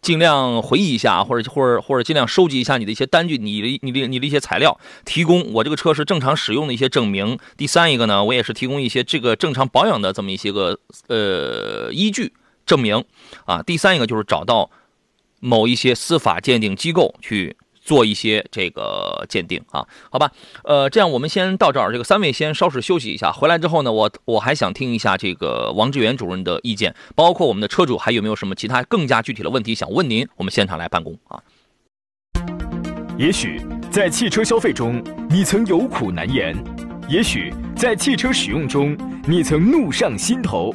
[0.00, 7.38] 尽量回忆一下，或者或者或者尽量收集一下你的一些单据，你的你的你的一些材料，提供我这个车是正常使用的一些证明。
[7.58, 12.32] 第三一个呢，我也是提供一些这个正常保养的这么一些个呃依据
[12.64, 13.04] 证明
[13.44, 13.62] 啊。
[13.62, 14.70] 第三一个就是找到
[15.38, 17.57] 某一些司法鉴定机构去。
[17.88, 20.30] 做一些这个鉴定啊，好吧，
[20.62, 31.40] 呃，这样我们先到这儿，这个三位先稍事休息一下，回来之后呢，我我还想听一下这个王志远主任的意见，包括我们的车主还有没有什么其他更加具体的问题想问您，我们现场来办公啊。
[33.16, 33.58] 也许
[33.90, 36.54] 在汽车消费中你曾有苦难言，
[37.08, 38.94] 也许在汽车使用中
[39.26, 40.74] 你曾怒上心头。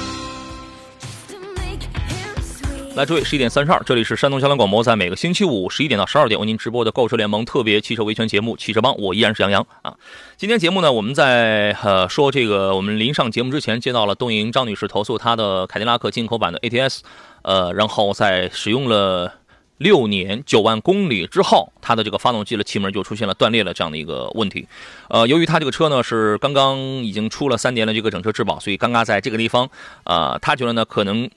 [2.93, 9.95] 来，诸位，十一点三十二，这里是山东交通广播，在每个星期五十一点到十二点为您直播的购车联盟特别汽车维权节目《汽车帮》，我依然是杨洋啊。
[10.35, 16.99] 今天节目呢，我们在呃说这个，我们临上节目之前接到了东营张女士投诉，她的凯迪拉克进口版的 ATS，
[17.43, 19.35] 呃，然后在使用了
[19.77, 24.67] 六年九万公里之后，它的这个发动机的气门就出现了断裂了这样的一个问题。
[25.07, 29.69] 呃，由于它这个车呢是刚刚已经出了三年的这个整车质保，所以刚刚在这个地方，
[30.03, 31.29] 呃，他觉得呢可能。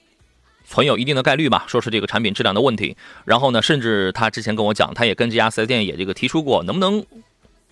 [0.64, 2.96] 存有一定的概率吧，说是这个产品质量的问题。
[3.24, 7.04] 然后呢，甚至他之前跟我讲，他也跟这家四 S 店也这个提出过，能不能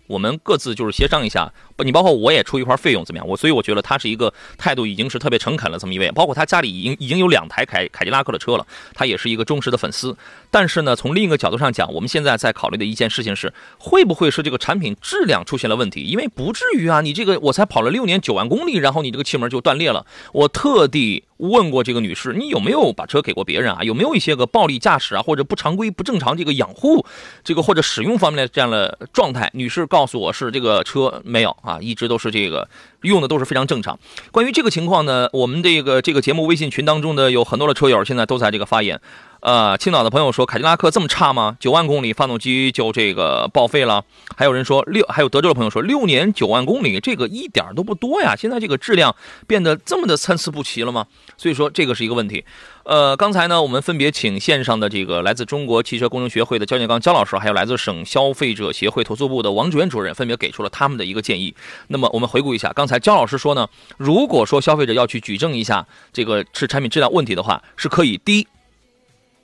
[0.09, 3.27] 我们各自就是协商一下，你包括我也出一块费用怎么样？
[3.27, 10.15] 我所以我觉得他是一个态度已经是特别诚恳了这么一位，包括他家里已经已经有两台凯凯迪拉克的车了，他也是一个忠实的粉丝。
[10.51, 16.03] 但是呢，从另一个角度上讲，我们现在在考虑的一件事情是，会不会是这个产品质量出现了问题？
[16.03, 20.05] 因为不至于啊，你这个我才跑了六年九万公里，然后你这个气门就断裂了。
[20.33, 23.83] 我特地问过这个女士，你有没有把车给过别人啊？
[23.83, 27.05] 有没有一些个暴力驾驶啊，或者不常规、不正常这个养护，
[27.43, 29.51] 这个或者使用方面的这样的状态？
[29.55, 32.69] 女士告诉我是这个车没有啊，一直都是这个
[33.01, 33.99] 用的都是非常正常。
[34.31, 39.01] 关于这个情况呢，我们这个这个节目微信群当中的有很多的车友现在都在这个发言。
[39.43, 41.57] 呃，青岛的朋友说凯迪拉克这么差吗？
[41.59, 44.05] 九万公里发动机就这个报废了。
[44.37, 48.37] 还有人说六，还有德州的朋友说六年九万公里，这个一点都不多呀。
[48.37, 49.17] 现在这个质量
[49.49, 51.05] 变得这么的参差不齐了吗？
[51.37, 52.45] 所以说这个是一个问题。
[52.85, 61.53] 呃，刚才呢，我们分别请线上的这个来自中国汽车工程学会的焦建刚焦老师，还有来自省消费者协会投诉部的王志远主任，分别给出了他们的一个建议。
[61.89, 68.47] 那么我们回顾一下，刚才焦老师说呢，如果说消费者要去举证一下这个是产品质量问题的话，是可以第一。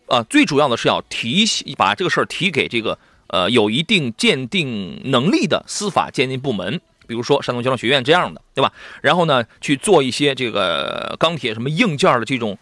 [0.08, 1.44] 啊，最主要的是要提
[1.76, 8.72] 把这个事儿提给这个呃有一定鉴定能力的司法鉴定部门，比如说山东交通学院这样的，对吧？
[9.02, 12.58] 然后呢，去做一些这个钢铁什么硬件的这种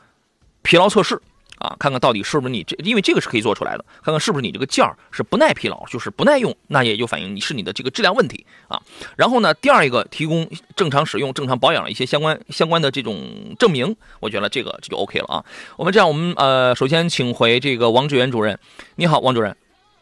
[0.62, 1.20] 疲劳测试。
[1.58, 8.80] 啊，看看到底是不是你这，因为这个是可以做出来的，看看是不是你这个件儿是不耐疲劳，就是不耐用，那也就反映你是你的这个质量问题啊。
[9.16, 13.16] 然后呢，第二一个提供正常使用、正常保养的一些相关相关的这种
[13.58, 15.44] 证明，我觉得这个这就 OK 了啊。
[15.76, 18.58] 我们这样，我们呃，首先请回这个王志远主任，
[18.96, 19.56] 你好，王主任。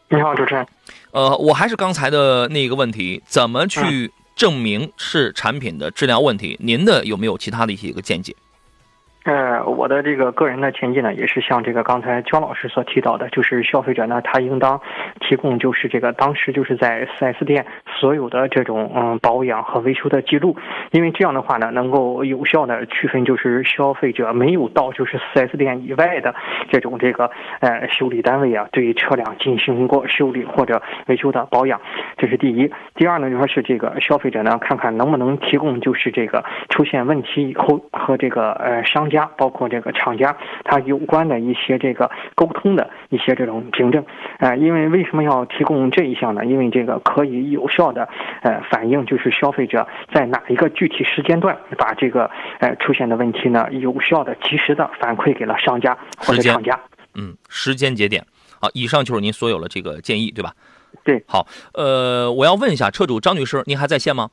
[0.09, 0.67] 你好，主持人。
[1.11, 6.55] 呃，我还是刚才的那个问题，怎么去证明是产品的质量问题？
[6.59, 8.35] 您的有没有其他的一些个见解？
[9.25, 14.79] 呃，我的这个个人的建议呢，也是像这个刚才焦老师所提到的，就是消费者呢，他应当
[15.19, 20.55] 提供就是这个当时就是在 4S 店所有的这种嗯保养和维修的记录，
[20.91, 26.35] 因为这样的话呢，能够有效的区分就是消费者没有到就是 4S 店以外的
[26.69, 31.81] 这种这个呃修理单位啊，对车辆进行过修理或者维修的保养，
[32.17, 32.71] 这是第一。
[32.93, 39.14] 第二呢，就说是这个消费者呢，看看能不能提供就是这个出现问题以后和这个呃商家。
[39.15, 44.03] 家包括这个厂家，他有关的一些这个沟通的一些这种凭证，
[44.39, 46.45] 呃，因为为什么要提供这一项呢？
[46.45, 48.07] 因为这个可以有效的
[48.41, 56.77] 呃反映，就是消费者在哪一个具体时间段把这个呃出现的问题呢，有效的及时的反馈给了商家或者厂家。
[57.15, 58.21] 嗯，时间节点。
[58.59, 60.51] 好，以上就是您所有的这个建议，对吧？
[61.03, 61.23] 对。
[61.27, 64.29] 好，呃，我要问一下车主张女士，您还在线吗？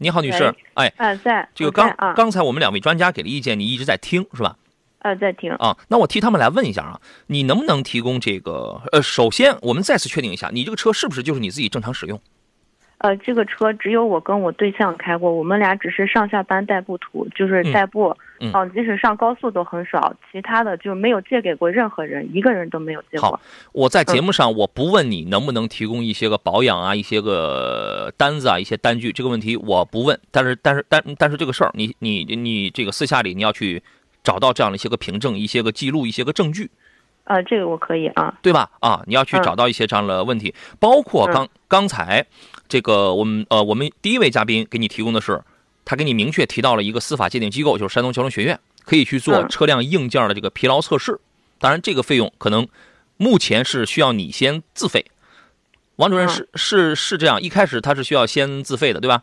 [0.00, 0.54] 你好，女士。
[0.74, 1.48] 哎，啊，在。
[1.54, 4.56] 这个刚刚才我们两位专家给了意见，你一直在听是吧？
[5.00, 5.52] 啊，在听。
[5.54, 8.80] 啊，那我替他们来问一下啊，你能不能提供这个？
[8.92, 12.20] 呃，首先我们再次确定一下，你这个车是不是就是你自己正常使用？
[12.98, 18.16] 呃，这个车只有我跟我对象开过，我们俩只是上下班代步途，就是代步。
[18.40, 18.52] 嗯。
[18.74, 23.30] 即使上高速都很少，其他的就没有借给过任何人，一个人都没有借过。
[23.30, 23.40] 好，
[23.72, 30.18] 我在节目上我不问你能不能提供一些个保养啊，一些个单子啊，一些单据，这个问题我不问。
[30.30, 33.82] 但是，但是，但但是这个事儿，你你你这个私下里你要去
[34.24, 36.70] 找到这样的一些个凭证、一些个记录、一些个证据。
[37.28, 38.34] 啊，这个我可以啊。
[38.42, 38.68] 对吧？
[38.80, 42.26] 啊，你要去找到一些这样的问题，包括刚刚才。
[42.70, 45.40] 这个我们呃，我们第一位嘉宾给你提供的是，
[45.86, 51.18] 他给你明确提到了一个司法鉴定机构，就是山东交通学院，可以去做车辆硬件的这个疲劳测试。
[51.58, 52.68] 当然，这个费用可能
[53.16, 55.02] 目前是需要你先自费。
[55.96, 59.22] 王主任是是是这样，一开始他是需要先自费的，对吧？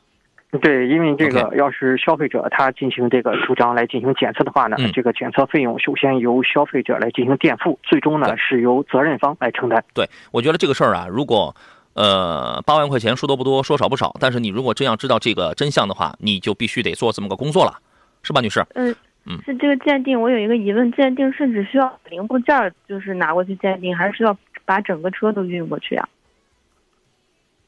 [0.59, 9.83] 对，因为这个要是消费者他进行这个主张来进行检测的话呢，这个检测费用首先由消费者来进行垫付，最终呢是由责任方来承担。
[9.93, 11.55] 对，我觉得这个事儿啊，如果。
[11.97, 14.13] 呃，八万块钱说多不多，说少不少。
[14.19, 17.79] 但是你如果真要知道这个真相的话，你就必须得做这么个工作了，
[18.21, 18.65] 是吧，女士？
[18.73, 18.93] 嗯
[19.25, 19.39] 嗯。
[19.45, 26.09] 是这个鉴定，我有一个疑问：鉴定是只需要零部件就是拿过去鉴定，还是需要把整个车都运过去啊？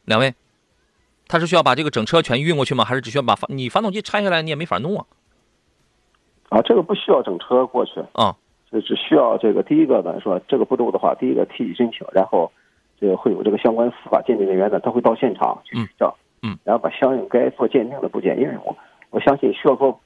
[0.04, 0.36] 两位，
[1.27, 2.83] 他是需要把这个整车全运过去吗？
[2.83, 5.05] 还是只需要把发你发动机拆下来，你也没法弄啊？
[6.49, 8.35] 啊，这个不需要整车过去啊，
[8.71, 12.51] 这只需要这个第一个呢，说这个步骤的话，第一个提起申请，然后。
[12.99, 16.11] 这个会有这个相关司法鉴定人员呢，他会到现场去取证，
[16.41, 18.75] 嗯，然后把相应该做鉴定的部件，因为我
[19.11, 19.99] 我相信需要做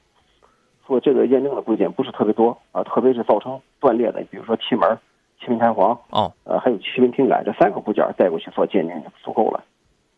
[0.86, 5.00] 做这个验证的部件不是特别多啊，特别是造成断裂的，比如说气门、
[5.40, 9.64] 气门弹簧，哦，呃，还有气门听感这三个部件带过去做鉴定就足够了。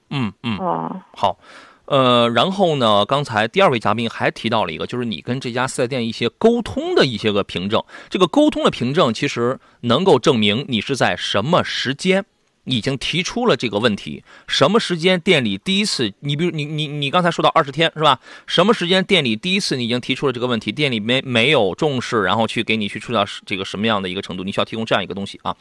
[0.09, 1.37] 嗯嗯，哦，好，
[1.85, 7.83] 呃，然后呢，刚才第二位嘉宾还提到了一个，就是你跟这家四 S 店一些沟通的一些个凭证。
[8.09, 12.25] 这个沟通的凭证其实能够证明你是在什么时间
[12.65, 18.19] 已经提出了这个问题，什么时间店里第一次，你比如你你你刚才说到二十天是吧？
[18.47, 24.45] 什么时间店里第一次你已经提出了这个问题，店里没没有重视，然后去给你去处理到这个什么样的一个程度？
[24.45, 25.53] 你需要提供这样一个东西啊。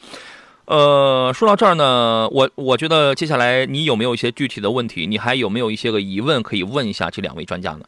[0.65, 5.05] 呃，说到这儿呢，我我觉得接下来你有没有一些具体的问题？
[5.05, 7.81] 你还有没有一些个疑问可以问一下这两位专家呢？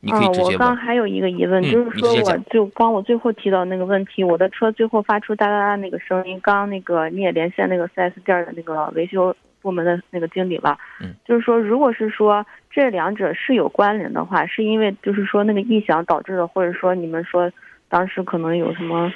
[0.00, 0.58] 你可以直接嗯，我。
[0.58, 17.50] 刚还有一个疑问，嗯就是说我就刚我最后提到那个问题，我的车最后发出哒哒哒那个声音，刚那个你也连线那个 4S 店的那个维修部门的那个经理了，嗯，就是说如果是说这两者是有关联的话，是因为就是说那个异响导致的，或者说你们说
[17.88, 19.10] 当时可能有什么，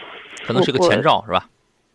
[0.47, 1.47] 可能是个前兆是吧？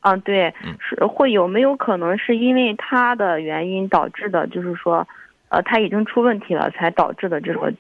[0.04, 5.08] 啊，对嗯，是会有没有可能是因为它的原因导致的，就是说，
[5.48, 7.72] 呃，它已经出问题了，才导致的这个，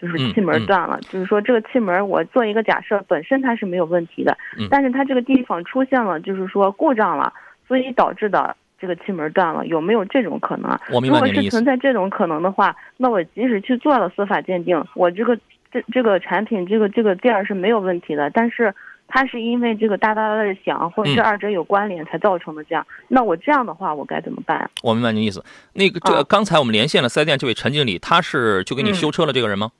[0.00, 0.98] 就是嗯气门嗯断了。
[1.02, 7.30] 就是说这个气门，我做一个假设，本身它是没有问题的，嗯但是它这个地方出现了，就是说故障了，
[7.68, 10.70] 所以导致的这个气门断了，有没有这种可能？
[10.90, 11.62] 我明如果是存。
[11.62, 15.36] 在这种可能的话，那我即使去做了司法鉴定，我这个
[15.70, 18.74] 这这个产品这个这个店儿是没有问题的，但是
[19.08, 24.68] 它是因为这个哒哒哒的响或者嗯这二者有关联才造成的这样，那我这样的话我该怎么办？
[24.82, 25.42] 我明白您意思。
[25.74, 29.70] 那个，这啊刚才我们连线了四 S 店这位陈经理，他是就给你嗯修车的这个人吗？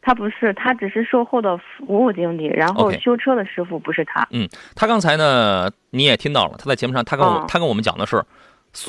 [0.00, 4.26] 他不是，他只是售后的服务经理，然后修车的师傅不是他。
[4.30, 8.24] 嗯他刚才呢，你也听到了，他在节目上他跟我、哦他跟我们讲的是，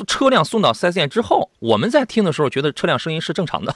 [0.06, 3.74] 车辆送到四 S 店之后，我们在听的时候觉得车辆声音是正常的。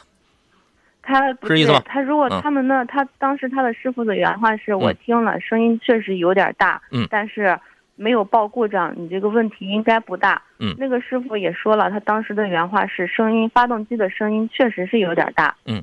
[1.05, 7.59] 他不是意思吗他如果嗯他们那、他当时他的师傅的原话是我嗯听了，声音确实有点大，嗯但是
[7.97, 10.43] 没有报故障，你这个问题应该不大。
[10.59, 15.55] 嗯那个师傅也说了，他当时的原话是声音，发动机的声音确实是有点大。
[15.67, 15.83] 嗯，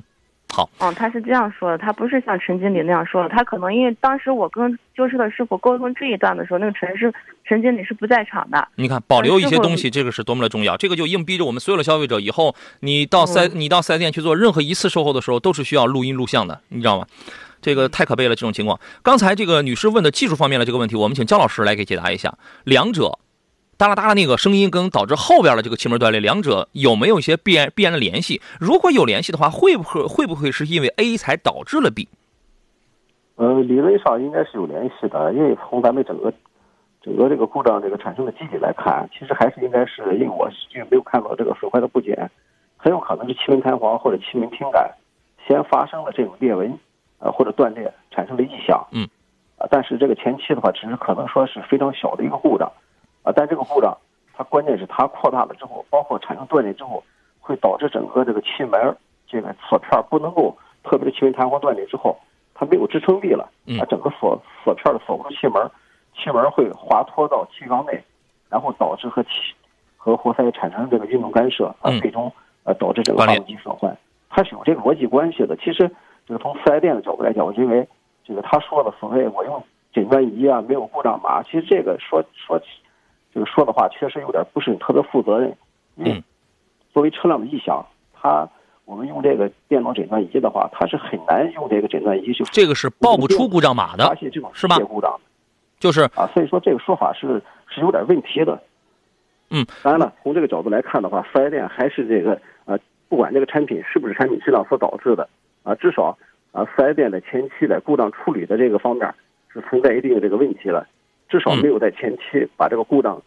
[0.54, 7.10] 好，嗯，他是这样说的，他不是像陈经理那样说的，他可能因为当时我跟修车的师傅沟通这一段的时候，那个陈师
[7.42, 8.68] 陈经理是不在场的。
[8.74, 10.76] 你看，保留一些东西，这个是多么的重要。
[10.76, 17.06] 这个就硬逼着我们所有的消费者，以后你到四、你到四 S 店去做任何一次售后的时候，都是需要录音录像的，你知道吗？
[17.62, 18.78] 这个太可悲了，这种情况。
[19.02, 22.34] 刚才这个女士问的技术方面的这个问题，我们请焦老师来给解答一下。
[22.64, 23.18] 两者，
[23.82, 28.40] 哒啦哒啦那个声音跟导致后边的这个气门断裂，两者有没有一些必然必然的联系？
[28.60, 32.08] 如果有联系的话，会不会会不会是因为 A 才导致了 B？
[33.34, 36.32] 呃，理论上应该是有联系的，因为从咱们整个
[37.02, 42.30] 整个这个故障这个产生的机理来看，其实还是应该是因为我是没有看到这个损坏的部件，
[42.76, 44.92] 很有可能是气门弹簧或者气门听感
[45.48, 46.78] 先发生了这种裂纹，
[47.18, 49.08] 呃或者断裂产生的异响，嗯，
[49.58, 52.70] 啊，但是这个前期的话，只是可能说是非常小的一个故障，
[53.22, 53.96] 啊，但这个故障
[54.34, 57.02] 它关键是它扩大了之后，包括产生断裂之后，
[57.40, 62.16] 会导致整个这个气门这个锁片不能够，特别是气门弹簧断裂之后，
[62.54, 65.70] 它没有支撑力了，嗯啊，整个锁锁片的锁不住气门，
[66.16, 68.02] 气门会滑脱到气缸内，
[68.48, 69.30] 然后导致和气
[69.96, 72.32] 和活塞产生这个运动干涉，啊嗯，最终
[72.64, 73.96] 呃导致整个发动机损坏，
[74.28, 75.56] 它是有这个逻辑关系的。
[75.56, 75.90] 其实
[76.26, 77.86] 这个从四 S 店的角度来讲，我认为
[78.24, 82.60] 这个他说的所谓我用诊断仪啊，没有故障码，其实这个说说
[83.32, 85.56] 这个说的话确实有点不是特别负责任，
[85.96, 86.22] 因为嗯
[86.92, 88.48] 作为车辆的异响，它
[88.84, 95.18] 我们用这个电脑诊断仪的话，它是很难用这个诊断仪去这个是报不出故障码发的，现这种是吧故障。
[95.80, 98.62] 就是啊，所以说这个说法是是有点问题的。
[99.50, 105.28] 嗯，当然了，从这个角度来看的话，四 S 店还是这个呃，不管这个产品是不是产品质量所导致的
[105.62, 106.16] 啊，至少
[106.52, 109.12] 啊，四 S 店的前期的故障处理的这个方面
[109.52, 110.86] 是存在一定的这个问题了，
[111.32, 113.18] 至少没有在前期把这个故障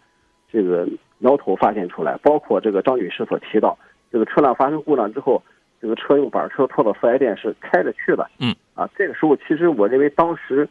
[0.51, 0.87] 这个
[1.17, 2.15] 苗头发现出来。
[2.21, 3.75] 包括这个张女士所提到，
[4.11, 5.41] 这个车辆发生故障之后，
[5.81, 8.29] 这个车用板车拖到四 S 店是开着去的。
[8.39, 10.69] 嗯，啊，这个时候其实我认为当时。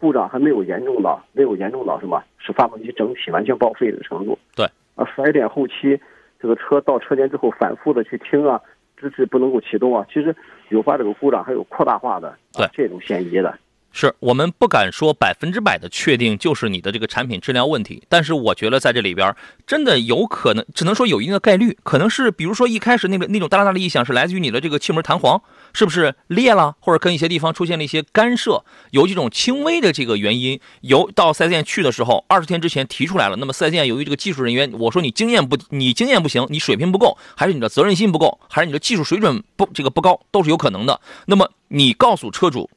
[0.00, 4.38] 故障还没有严重到没有严重到什么，是发动机整体完全报废的程度。
[4.54, 4.66] 对，
[4.96, 5.98] 啊，四 S 店后期
[6.38, 8.60] 这个车到车间之后反复的去听啊，
[8.98, 10.34] 直至不能够启动啊，其实
[10.68, 13.56] 有发这个故障还有扩大化的、啊、这种嫌疑的。
[13.96, 19.32] 是我们不敢说百分之百的确定就是你的这个产品质量问题，但是我觉得在这里边
[19.68, 25.40] 真的有可能，只能说有一定的概率，可能是比如说一开始那个那种哒啦哒的异响是来自于你的这个气门弹簧
[25.72, 41.00] 是不是裂了，或者跟一些地方出现了一些干涉，有这种轻微的这个原因，由到四 S 店去的时候，二十天之前提出来了，那么四 S 店由于这个技术人员，我说你经验不，你经验不行，你水平不够，还是你的责任心不够，还是你的技术水准不这个不高，都是有可能的。
[41.26, 42.68] 那么你告诉车主。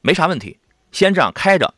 [0.00, 0.56] 没啥问题，
[0.92, 1.74] 先这样开着，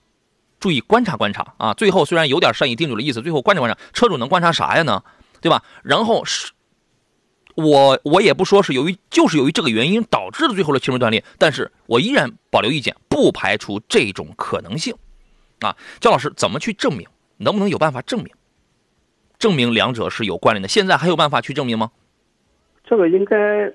[0.58, 1.74] 注意观察观察啊。
[1.74, 5.02] 最后虽然有点善意叮嘱的意思，最后观察观察，车主能观察啥呀呢？
[5.40, 5.62] 对吧？
[5.82, 6.52] 然后是，
[7.54, 14.94] 我我也不说是由于就是由于这个原因导致的最后的气门断裂，但是我依然保留意见，不排除这种可能性。
[15.60, 17.06] 啊，焦老师怎么去证明？
[17.38, 18.32] 能不能有办法证明？
[19.38, 20.68] 证明两者是有关联的？
[20.68, 21.90] 现在还有办法去证明吗？
[22.84, 23.72] 这个应该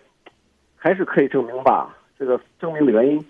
[0.76, 1.96] 还是可以证明吧？
[2.20, 3.26] 这个证明的原因，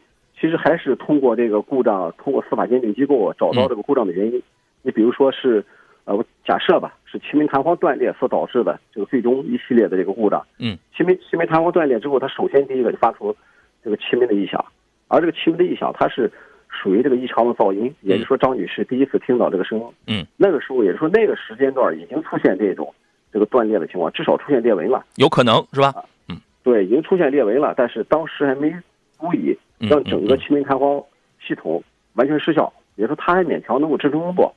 [0.45, 4.39] 其实还是通过这个故障，通过司法鉴定机构找到这个故障的原因。
[4.83, 5.65] 你比如说是，
[6.03, 10.45] 呃，我假设吧，是气门弹簧断裂所导致的这个最终一系列的这个故障。
[10.59, 13.35] 嗯，气门气门弹簧断裂之后，它首先第一个就发出
[13.83, 14.63] 这个气门的异响，
[15.07, 16.31] 而这个气门的异响，它是
[16.69, 19.85] 属于这个异常的噪音，也就是说张女士第一次听到这个声音。
[20.05, 22.93] 嗯，那个时候，也就是说那个时间段已经出现这种
[23.33, 25.03] 这个断裂的情况，至少出现裂纹了。
[25.15, 25.91] 有可能是吧？
[26.29, 28.71] 嗯对，已经出现裂纹了，但是当时还没
[29.17, 31.03] 足以让整个气门弹簧
[31.45, 34.51] 系统完全失效，也就是说它还勉强能够支撑不。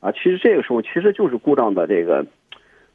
[0.00, 2.26] 啊，其实这个时候其实就是故障的这个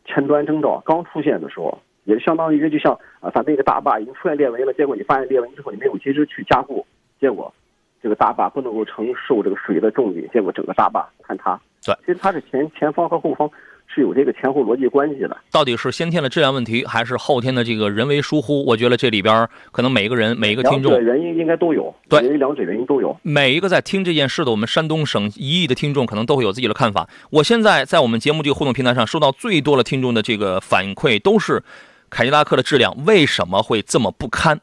[0.05, 6.85] 前端征兆刚出现的时候，也相当于就像啊，咱那个大坝已经出现裂纹了，结果你发现裂纹之后你没有及时去加固，
[7.19, 7.53] 结果
[8.01, 11.59] 这个大坝不能够承受这个水的重力，结果整个大坝坍塌。
[11.85, 13.49] 对，其实它是前前方和后方
[13.87, 15.35] 是有这个前后逻辑关系的。
[15.51, 18.63] 到底是先天的质量问题，还是后天的这个人为疏忽？
[18.65, 21.93] 我觉得这里边可能每一个人、每一个听众，两者原因应该都有。
[22.07, 23.17] 对，两者原因都有。
[23.23, 27.09] 每一个在听这件事的我们山东省一亿的听众，可能都会有自己的看法。
[27.29, 31.63] 我现在在我们节目这个互动平台上收到最多的听众的这个反馈，都是
[32.09, 34.59] 凯迪拉克的质量为什么会这么不堪？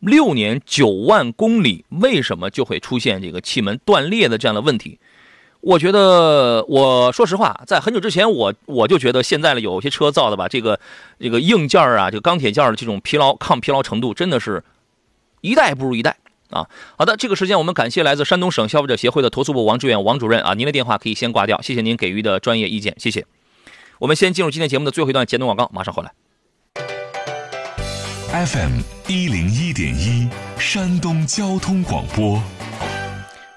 [0.00, 4.98] 六年九万公里，为什么就会出现这个气门断裂的这样的问题？
[5.66, 10.78] 我觉得，我说实话，在很久之前，我我就觉得现在的有些车造的吧，这个
[11.18, 14.62] 这个硬件啊，这个钢铁件的这种疲劳抗疲劳程度，真的是
[15.40, 16.18] 一代不如一代
[16.50, 16.68] 啊。
[16.96, 23.26] 好的，这个时间我们感谢来自山东省消费者协会的投诉部王志远王主任啊，您的电话可以先挂掉，谢谢您给予的专业意见，谢谢。
[23.98, 26.12] 我们先进入今天节目的最后一段简短广告，马上回来。
[28.30, 30.28] FM 一零一点一，
[30.60, 32.40] 山东交通广播。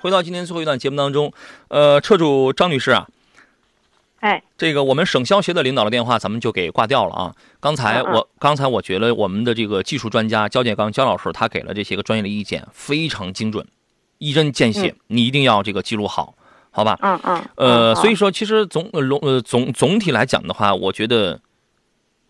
[0.01, 1.33] 回到今天最后一段节目当中，
[1.67, 3.07] 呃，车主张女士啊，
[4.21, 7.35] 哎，这个我们省消协的领导的电话咱们就给挂掉了啊。
[7.59, 13.67] 刚才嗯嗯我刚才我觉得我们的这个技术专家焦建刚焦老师他给了这些个专业的意见，非常精准，
[14.19, 16.33] 一针见血，你一定要这个记录好，
[16.71, 16.97] 好吧？
[17.01, 21.41] 嗯嗯，呃，嗯所以说其实总呃笼呃总总体来讲的话，我觉得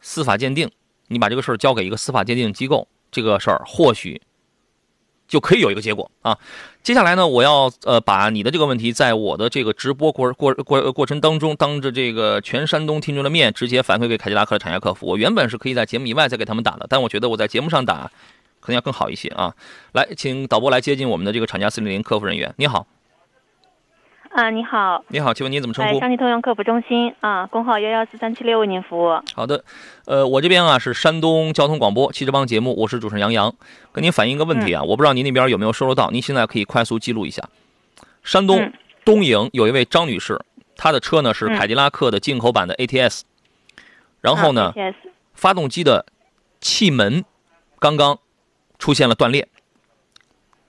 [0.02, 0.72] 司法鉴定，
[1.08, 4.20] 你把这个事儿交给一个司法鉴定机构，这个事儿或许
[5.30, 6.38] 就可以有一个结果啊。
[6.84, 15.06] 接下来呢，我要呃把你的这个问题，在我的这个直播过过过过程当中，当着这个全山东听众的面，直接反馈给凯迪拉克的厂家客服。
[15.06, 18.12] 我原本是可以在节目以外再给他们打的，但我觉得我在节目上打
[18.60, 19.54] 可能要更好一些啊。
[19.94, 22.54] 来，请导播来接近我们的这个厂家四零零客服人员。
[22.58, 22.88] 你好，
[24.30, 26.00] 啊，你好，你好，请问您怎么称哎，呼？
[26.00, 29.20] 上汽通用客服中心啊，工号幺幺四三七六为您服务。
[29.34, 29.64] 好的，
[30.06, 33.54] 呃，我这边啊是山东交通广播汽车帮节目，我是主持人杨洋，
[33.92, 37.44] 跟您反映一个问题啊，我不知道您那边有没有收收到，您现在可以快速记录一下。
[38.24, 38.74] 山东嗯。
[39.04, 40.40] 东营有一位张女士，
[40.76, 41.58] 她的车呢是嗯。
[41.58, 43.22] 凯迪拉克的进口版的 ATS，、
[44.22, 44.72] 然后呢
[45.34, 46.06] 发动机的
[46.62, 47.26] 气门
[47.80, 48.20] 刚刚
[48.78, 49.48] 出现了断裂，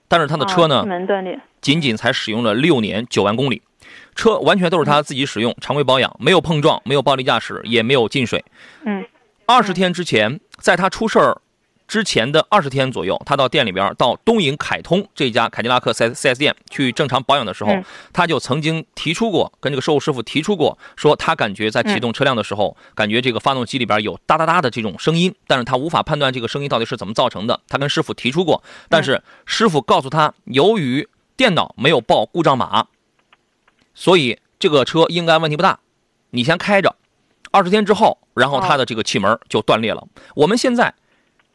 [0.07, 3.61] 但是她的车呢，啊气门断裂，仅仅才使用了六年九万公里，
[4.15, 8.43] 车完全都是他自己使用，常规保养，没有碰撞，没有暴力驾驶，也没有进水。
[8.85, 9.05] 嗯
[9.45, 11.41] 二十天之前，在他出事儿
[11.85, 17.83] 之前的二十天左右，他到店里边，到东营凯通这家凯迪拉克4 4S 店去正常保养的时候，嗯
[18.13, 27.59] 他就曾经提出过，跟这个售后师傅提出过，说他感觉在启动车辆的时候，感觉这个发动机里边有哒哒哒的这种声音，但是他无法判断这个声音到底是怎么造成的。
[27.67, 31.05] 他跟师傅提出过，但是师傅告诉他，由于
[31.41, 32.85] 电脑没有报故障码，
[33.95, 35.79] 所以这个车应该问题不大，
[36.29, 36.95] 你先开着。
[37.49, 40.07] 二十天之后，然后它的这个气门就断裂了。
[40.35, 40.93] 我们现在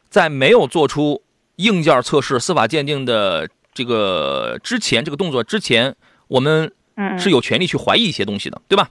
[0.09, 1.23] 在没有做出
[1.55, 5.95] 硬件测试、司法鉴定的这个之前，这个动作之前，
[6.27, 8.89] 我们嗯，是有权利去怀疑一些东西的，对吧？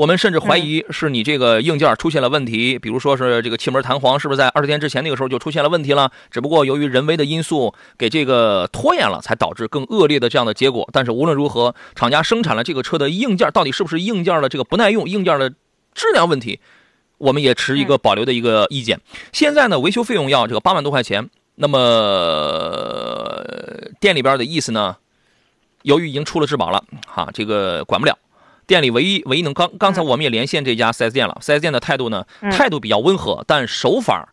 [0.00, 6.10] 我们甚至怀疑是你这个硬件出现了问题，比如说是这个气门弹簧是不是在二十天之前那个时候就出现了问题了？
[6.30, 10.88] 只不过由于人为的因素给这个拖延了，才导致更恶劣的这样的结果。
[10.90, 15.50] 但是无论如何，厂家生产了这个车的硬件到底是不是硬件的这个不耐用、硬件的
[15.92, 16.60] 质量问题，
[17.18, 18.98] 我们也持一个保留的一个意见。
[19.34, 21.78] 现在呢，维修费用要这个八万多块钱，那么
[22.58, 24.96] 呃店里边的意思呢，
[25.82, 28.16] 由于已经出了质保了，哈，这个管不了。
[28.70, 34.32] 店里唯一唯一能刚刚才我们也连线这家 4S 店了，4S 店的态度呢，嗯态度比较温和，但手法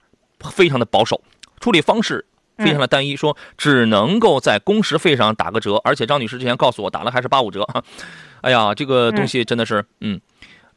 [0.51, 1.19] 非常的保守，
[1.59, 2.23] 处理方式
[2.59, 7.67] 非常的单一，说只能够在工时费上打个折，而且张女士之前告诉我打了还是八五折，
[8.41, 10.21] 哎呀，这个东西真的是，嗯，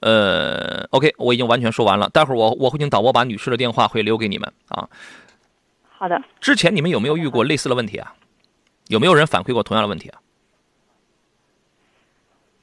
[0.01, 2.09] 呃，OK，我已经完全说完了。
[2.09, 4.89] 待会儿我我会请导播把女士的电话会留给你们啊。
[5.91, 6.19] 好的。
[6.41, 8.15] 之前你们有没有遇过类似的问题啊？
[8.89, 10.19] 有没有人反馈过同样的问题啊？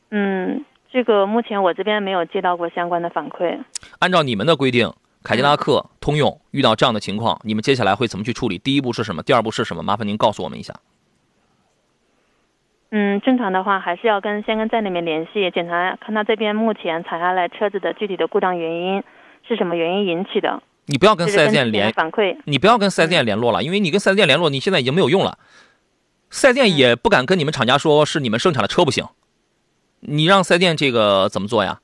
[0.10, 3.60] 嗯，这个目前我这边没有接到过相关的反馈。
[4.00, 4.92] 按照你们的规定，
[5.24, 8.58] 凯迪拉克、通用遇到这样的情况，你们接下来会怎么去处理？
[8.58, 9.22] 第一步是什么？
[9.24, 9.84] 第二步是什么？
[9.84, 10.74] 麻烦您告诉我们一下。
[12.90, 19.04] 嗯，正常的话还是要跟先跟站那边联系检查，看他这边目前采下来车子的具体的故障原因
[19.46, 20.64] 是什么原因引起的。
[20.86, 25.38] 你不要跟四 S 店联反馈，你不要跟四 S 店联络了，因为你跟四 S 店联络，你现在已经没有用了。
[26.30, 29.06] 四 S 店也不敢跟你们厂家说是你们生产的车不行，
[30.00, 31.80] 你让四 S 店这个怎么做呀？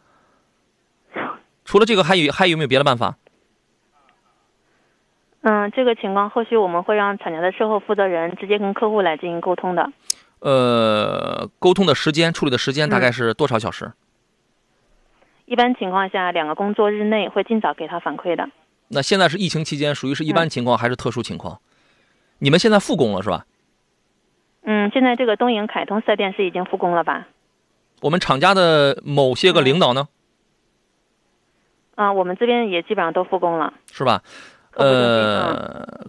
[1.65, 3.17] 除了这个，还有还有没有别的办法？
[5.41, 9.91] 嗯，这个情况后续我们会让厂家的售后负责人直接跟客户来进行沟通的。
[10.39, 13.93] 呃，沟通的时间、处理的时间大概是多少小时？
[15.45, 18.49] 一般情况下，两个工作日内会尽早给他反馈的。
[18.89, 21.59] 那现在是疫情期间，属于是一般情况还是特殊情况？
[22.39, 23.45] 你们现在复工了是吧？
[24.63, 27.27] 嗯，现在这个东营凯通四 S 店是已经复工了吧？
[28.03, 30.07] 我们厂家的某些个领导呢？
[31.95, 34.21] 啊，我们这边也基本上都复工了，是吧？
[34.75, 36.05] 呃。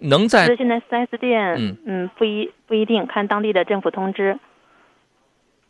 [0.00, 4.38] 能在是现在四 S 店，嗯嗯，不一不一定看当地的政府通知。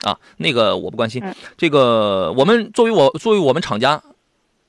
[0.03, 1.25] 啊，那个我不关心。
[1.57, 4.03] 这个我们作为我作为我们厂家，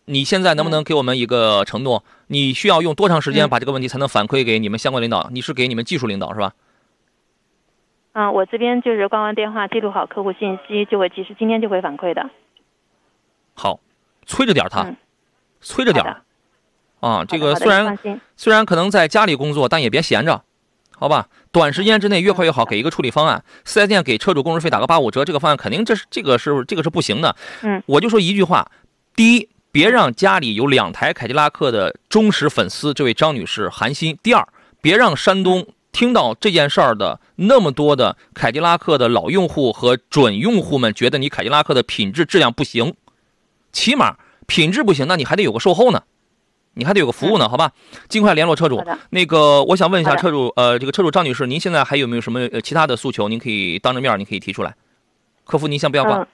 [0.06, 2.06] 你现在能不能给我们一个承诺？
[2.28, 5.30] 你需要用多长时间把这个问题才能反馈给你们相关领导？
[5.34, 6.54] 你是给你们技术领导是吧？
[8.20, 12.30] 啊，我这边就是挂完电话，记录好客户信息，就会及时今天就会反馈的。
[13.54, 13.80] 好，
[14.26, 14.94] 催着点他，
[15.62, 16.06] 催着点。
[17.00, 17.98] 啊，这个虽然
[18.36, 20.44] 虽然可能在家里工作，但也别闲着，
[20.98, 21.30] 好吧？
[21.54, 23.42] 短时间之内越快越好，给一个处理方案。
[23.64, 27.34] 四 S 店给车主工时费打个八五折，这个方案肯定这是这个是这个是不行的。
[27.62, 28.70] 嗯，我就说一句话：
[29.16, 34.46] 第一，别让家里有两台凯迪拉克的忠实粉丝这位张女士寒心；第二，
[34.82, 42.94] 别让山东听到这件事儿的那么多的凯迪拉克的老用户和准用户们觉得你凯迪拉克的品质质量不行，
[43.72, 44.18] 起码
[44.48, 46.04] 品质不行，那你还得有个售后呢。
[46.76, 47.74] 你还得有个服务呢，好吧？
[48.08, 48.82] 尽快联络车主。
[49.10, 53.28] 那个，我想问一下车主，呃，这个车主张女士，您现在还有没有什么呃其他的诉求？
[53.28, 54.74] 您可以当着面，您可以提出来。
[55.44, 56.26] 客服，您先不要挂。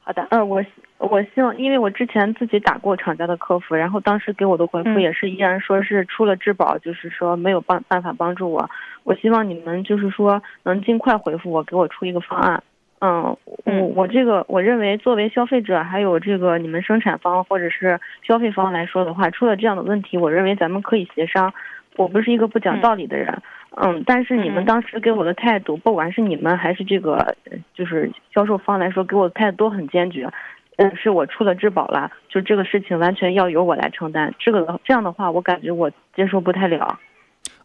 [0.00, 0.60] 好的，嗯，我
[0.98, 8.68] 我希望，因为我之前自己打过厂家的客服，然后当时给我的回复也是依然说是出了质保，就是说没有办办法帮助我。
[9.04, 12.62] 我希望你们就是说能尽快回复我，给我出一个方案。
[13.00, 21.52] 嗯，我我这个我认为，作为消费者，还有这个你们生产方或者是消费方来说的话，出了这样的问题，我认为咱们可以协商。
[21.96, 23.42] 我不是一个不讲道理的人，
[23.76, 27.34] 嗯，但是你们当时给我的态度，不管是你们还是这个
[27.74, 30.28] 就是销售方来说，给我的态度都很坚决。
[30.76, 34.34] 嗯，是我出了质保了，就这个事情完全要由我来承担。
[34.38, 36.98] 这个这样的话，我感觉我接受不太了。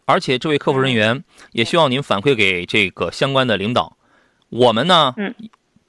[0.04, 3.96] 而且，这位客服人员也希望您反馈给这个相关的领导。
[4.48, 5.32] 我们呢，嗯，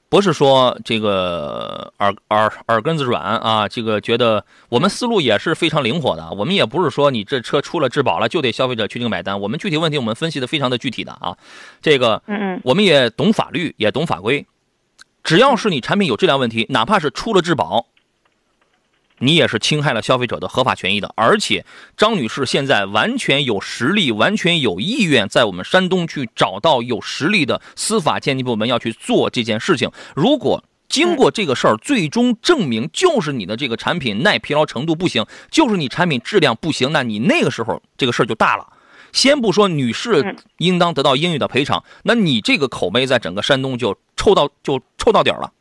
[0.08, 6.30] 不是说这个耳耳耳根子软啊，这个觉得我们思路也是非常灵活的。
[6.32, 9.40] 我们也不是说你这车出了质保了就得消费者去定买单。
[9.40, 11.36] 我们具体问题我们分析的非常的具体的啊，
[11.82, 14.46] 这个，嗯嗯，我们也懂法律，也懂法规，
[15.24, 17.88] 只要是你产品有质量问题，哪怕是出了质保。
[19.20, 21.66] 你也是侵害了消费者的合法权益的，而且
[21.96, 29.90] 张女士现在完全有实力，完全有意愿在我们山东去找到有实力的司法鉴定部门要去做这件事情。
[30.14, 38.73] 如果经过这个事儿，最终证明就是你的这个产品耐疲劳程度不行，就是你产品质量不行，那你那个时候这个事儿就大了。
[39.14, 45.54] 先不说女士应当得到应有的赔偿，那你这个口碑在整个山东就臭到就臭到底儿了。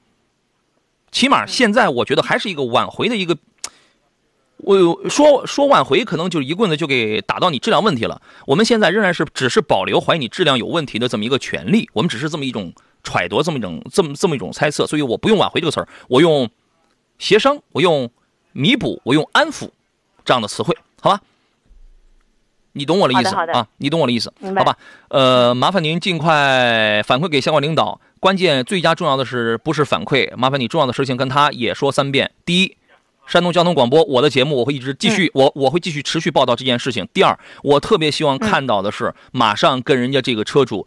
[1.12, 3.38] 起码现在我觉得还是一个挽回的一个。
[4.64, 8.22] 我说说挽回，可能就一棍子就给打到你质量问题了。
[8.46, 12.72] 我们现在仍然是只是保留怀疑你质量有问题的这么一个权利，我们只是这么一种
[13.03, 14.86] 揣度，这么一种这么这么一种猜测。
[14.86, 16.48] 所以我不用挽回这个词儿，我用
[17.18, 18.09] 协商，我用
[18.53, 19.68] 弥补，我用安抚
[20.24, 21.20] 这样的词汇，好吧？
[22.73, 23.66] 你懂我的意思啊？
[23.79, 24.77] 你懂我的意思，好吧？
[25.09, 28.01] 呃，麻烦您尽快反馈给相关领导。
[28.20, 30.35] 关键最佳重要的是不是反馈？
[30.37, 32.31] 麻烦你重要的事情跟他也说三遍。
[32.45, 32.77] 第一。
[33.25, 37.07] 山东交通广播，我的节目我会一直继续，我我会继续持续报道这件事情。
[37.14, 40.85] 第二，我特别希望看到的是，马上跟人家这个车主，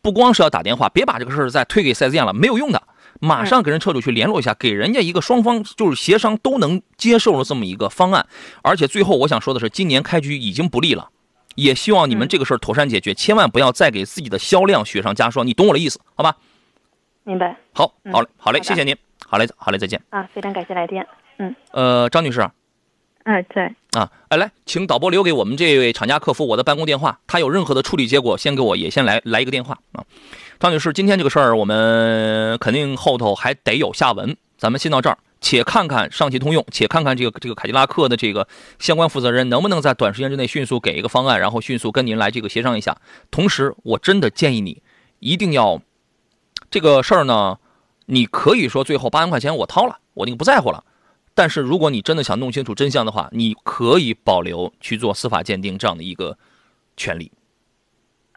[0.00, 2.80] 不光是要打电话，别把这个事儿再推给四 S 店了，没有用的。
[3.20, 8.24] 马上给人车主去联络一下，给人家一个双方就是协商都能接受的这么一个方案。
[8.62, 11.10] 而且最后我想说的是，今年开局已经不利了，
[11.54, 15.46] 也希望你们这个事儿妥善解决，千万不要再给自己的销量雪上加霜。
[15.46, 16.36] 你懂我的意思，好吧？
[17.24, 17.56] 明白。
[17.72, 18.96] 好，好嘞，好嘞，谢谢您。
[19.26, 20.00] 好嘞，好嘞，再见。
[20.10, 21.06] 啊，非常感谢来电。
[21.38, 22.40] 嗯，呃，张女士，
[23.24, 30.04] 哎，在啊，哎，来，请导播留给我们这位厂家客服我的办公电话，他有任何的处理结果，先给我也先来来一个电话啊。
[30.58, 42.96] 张女士，今天这个事儿我们肯定后头还得有下文，咱们先到这儿，且看看上汽通用，且看看这个这个凯迪拉克的这个相关负责人能不能在短时间之内迅速给一个方案，然后迅速跟您来这个协商一下。
[43.30, 44.80] 同时，我真的建议你
[45.18, 45.82] 一定要
[46.70, 47.58] 这个事儿呢，
[48.06, 50.84] 你可以说最后八万块钱我掏了，我那个不在乎了。
[51.34, 56.38] 但是如果你真的想弄清楚真相的话，你可以保留去做司法鉴定这样的一个
[56.96, 57.32] 权利。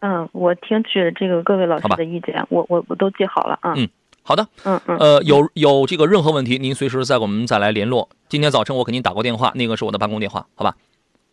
[0.02, 3.74] 嗯，我听取这个各位老师的意见，我我我都记好了啊。
[3.76, 3.90] 嗯，
[4.28, 4.48] 好的。
[4.64, 4.98] 嗯嗯。
[4.98, 8.10] 呃，有有这个任何问题，您随时再给我们再来联络。
[8.28, 10.76] 今天早晨我给您打过电话，那个是我的办公电话，好吧？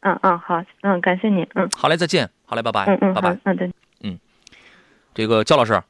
[0.00, 1.66] 嗯嗯，好，嗯，感谢您，嗯。
[1.74, 2.28] 好嘞，再见。
[2.44, 2.84] 好嘞，拜拜。
[2.84, 3.38] 嗯嗯，拜拜。
[3.44, 3.70] 嗯对。
[4.02, 4.18] 嗯，
[5.14, 5.80] 这个焦老师，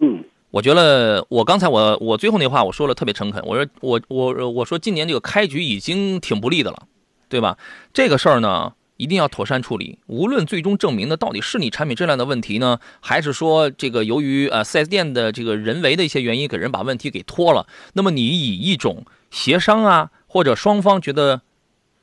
[0.00, 6.82] 嗯，我觉得我刚才我我最后那话我说了特别诚恳，我说我我我说今年这个开局已经挺不利的了，
[7.30, 7.56] 对吧？
[7.94, 8.72] 这个事儿呢。
[9.00, 9.98] 一定要妥善处理。
[10.06, 21.40] 无论最终证明的到底是你产品质量的问题呢，还是说这个由于呃 4S 店的这个人为的一些原因给人把问题给拖了，那么你以一种协商啊，或者双方觉得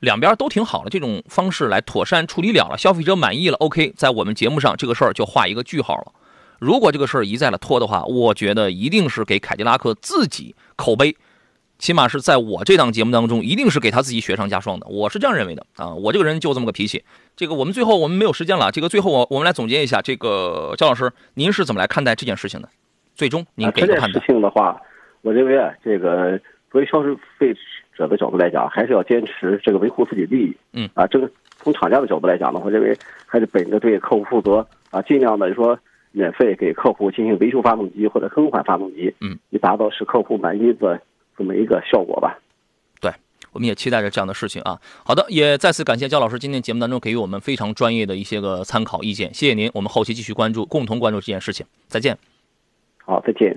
[0.00, 6.12] 两边都挺好的这种方式来妥善处理了了，消费者满意了，OK，在我们节目上这个事儿就画一个句号了。
[6.58, 11.16] 如果这个事儿一再的拖的话，我觉得一定是给凯迪拉克自己口碑。
[11.78, 15.94] 起码是在我这档节目当中，一定是给他自己雪上加霜的，我是这样认为的啊！
[15.94, 17.04] 我这个人就这么个脾气。
[17.36, 22.68] 这个我们最后我们没有时间了，这个最后我我们来总结一下，这个焦老师，您是怎么来看待这件事情的？
[23.14, 24.12] 最终您给个判断。
[24.12, 24.80] 这件事情的话，
[25.22, 26.36] 我认为啊，这个
[26.72, 27.00] 作为消
[27.38, 27.54] 费
[27.96, 30.56] 者的角度来讲，还是要坚持这个维护自己利益。
[30.72, 35.78] 嗯啊，这个从厂家的角度来讲呢，我认为还是本着对客户负责啊，尽量的说
[36.10, 39.14] 免费给客户进行维修发动机或者更换发动机。
[39.20, 41.00] 嗯，以达到使客户满意的。
[41.38, 42.36] 这么一个效果吧，
[43.00, 43.12] 对，
[43.52, 44.80] 我们也期待着这样的事情啊。
[45.04, 49.70] 好的，也再次感谢焦老师今天节目当中给予我们非常专业的一些个参考意见，谢谢您。
[49.72, 51.64] 我们后期继续关注，共同关注这件事情。
[51.86, 52.18] 再见。
[53.04, 53.56] 好，再见。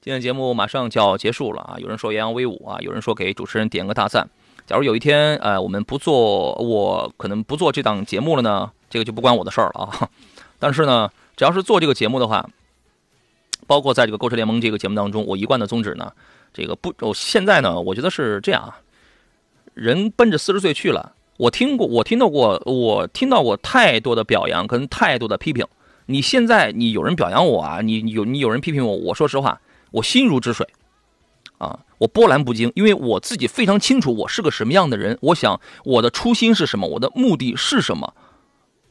[0.00, 4.28] 今天节目马上就要结束了啊，有人说洋洋威武啊，有人说给主持人点个大赞。
[4.64, 10.08] 假如有一天呃我们不做，我可能不做这档节目了呢，这个就不关我的事儿了啊。
[10.60, 12.48] 但是呢，只要是做这个节目的话，
[13.66, 16.12] 包括在这个购车联盟这个节目当中，我一贯的宗旨呢。
[16.52, 18.80] 这个不，我现在呢，我觉得是这样啊，
[19.74, 21.12] 人奔着四十岁去了。
[21.36, 25.66] 我听过，我听到过，我听到过太多的表扬跟太多的批评。
[26.06, 29.60] 你现在你有人表扬我啊，你有你有人批评我，我说实话，
[29.90, 30.66] 我心如止水，
[31.58, 35.18] 啊，我波澜不惊，因为我自己非常清楚我是个什么样的人。
[35.20, 38.14] 我想我的初心是什么，我的目的是什么，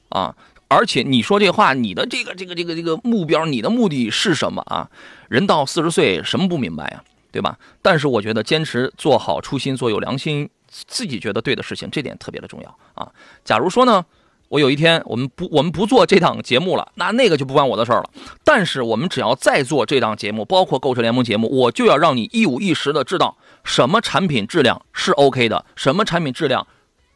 [0.09, 0.35] 啊，
[0.67, 4.89] 而且你说这话，你的这个这个这个这个目标，你的目的是什么啊？
[5.29, 7.03] 人到四十岁，什么不明白呀？
[7.31, 7.57] 对吧？
[7.81, 13.11] 但是我觉得坚持做好初心，做有良心、自己觉得对的事情，这点特别的重要啊。
[13.43, 14.05] 假如说呢，
[14.47, 18.09] 我有一天我们不我们不做这档节目了，那那个就不关我的事儿了。
[18.43, 26.65] 但是我们只要再做这档节目，包括购车联盟节目，我就要让你一五一十的知道什么产品质量是 OK 的，什么产品质量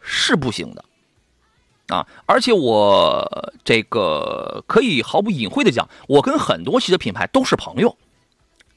[0.02, 0.84] 是不行的
[1.90, 2.08] 啊。
[2.26, 7.98] 而且我这个可以毫不隐晦的讲，我跟很多汽车品牌都是朋友，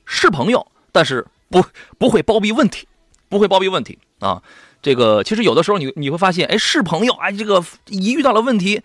[0.05, 0.67] 是朋友。
[0.95, 1.65] 但是不
[1.97, 2.87] 不会包庇问题，
[3.31, 4.43] 不会包庇问题啊！
[4.83, 8.83] 这个其实有的时候你你会发现，哎，是朋友哎，这个一遇到了问题，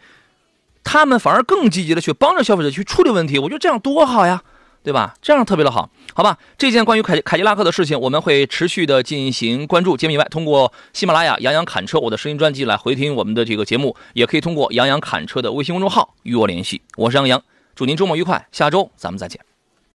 [0.86, 3.40] 他们反而更积极的去帮着消费者去处理问题。
[3.40, 4.42] 我觉得这样多好呀，
[4.88, 5.14] 对吧？
[5.22, 6.38] 这样特别的好，好吧？
[6.58, 9.98] 这件关于凯凯迪拉克的事情，我们会持续的进行关注。
[9.98, 16.82] 节目以外，通过喜马拉雅“杨洋侃车”我的声音专辑来回听我们的这个节目，也可以通过“杨洋侃车”的微信公众号与我联系。
[16.96, 17.44] 我是杨洋，
[17.76, 19.47] 祝您周末愉快，下周咱们再见。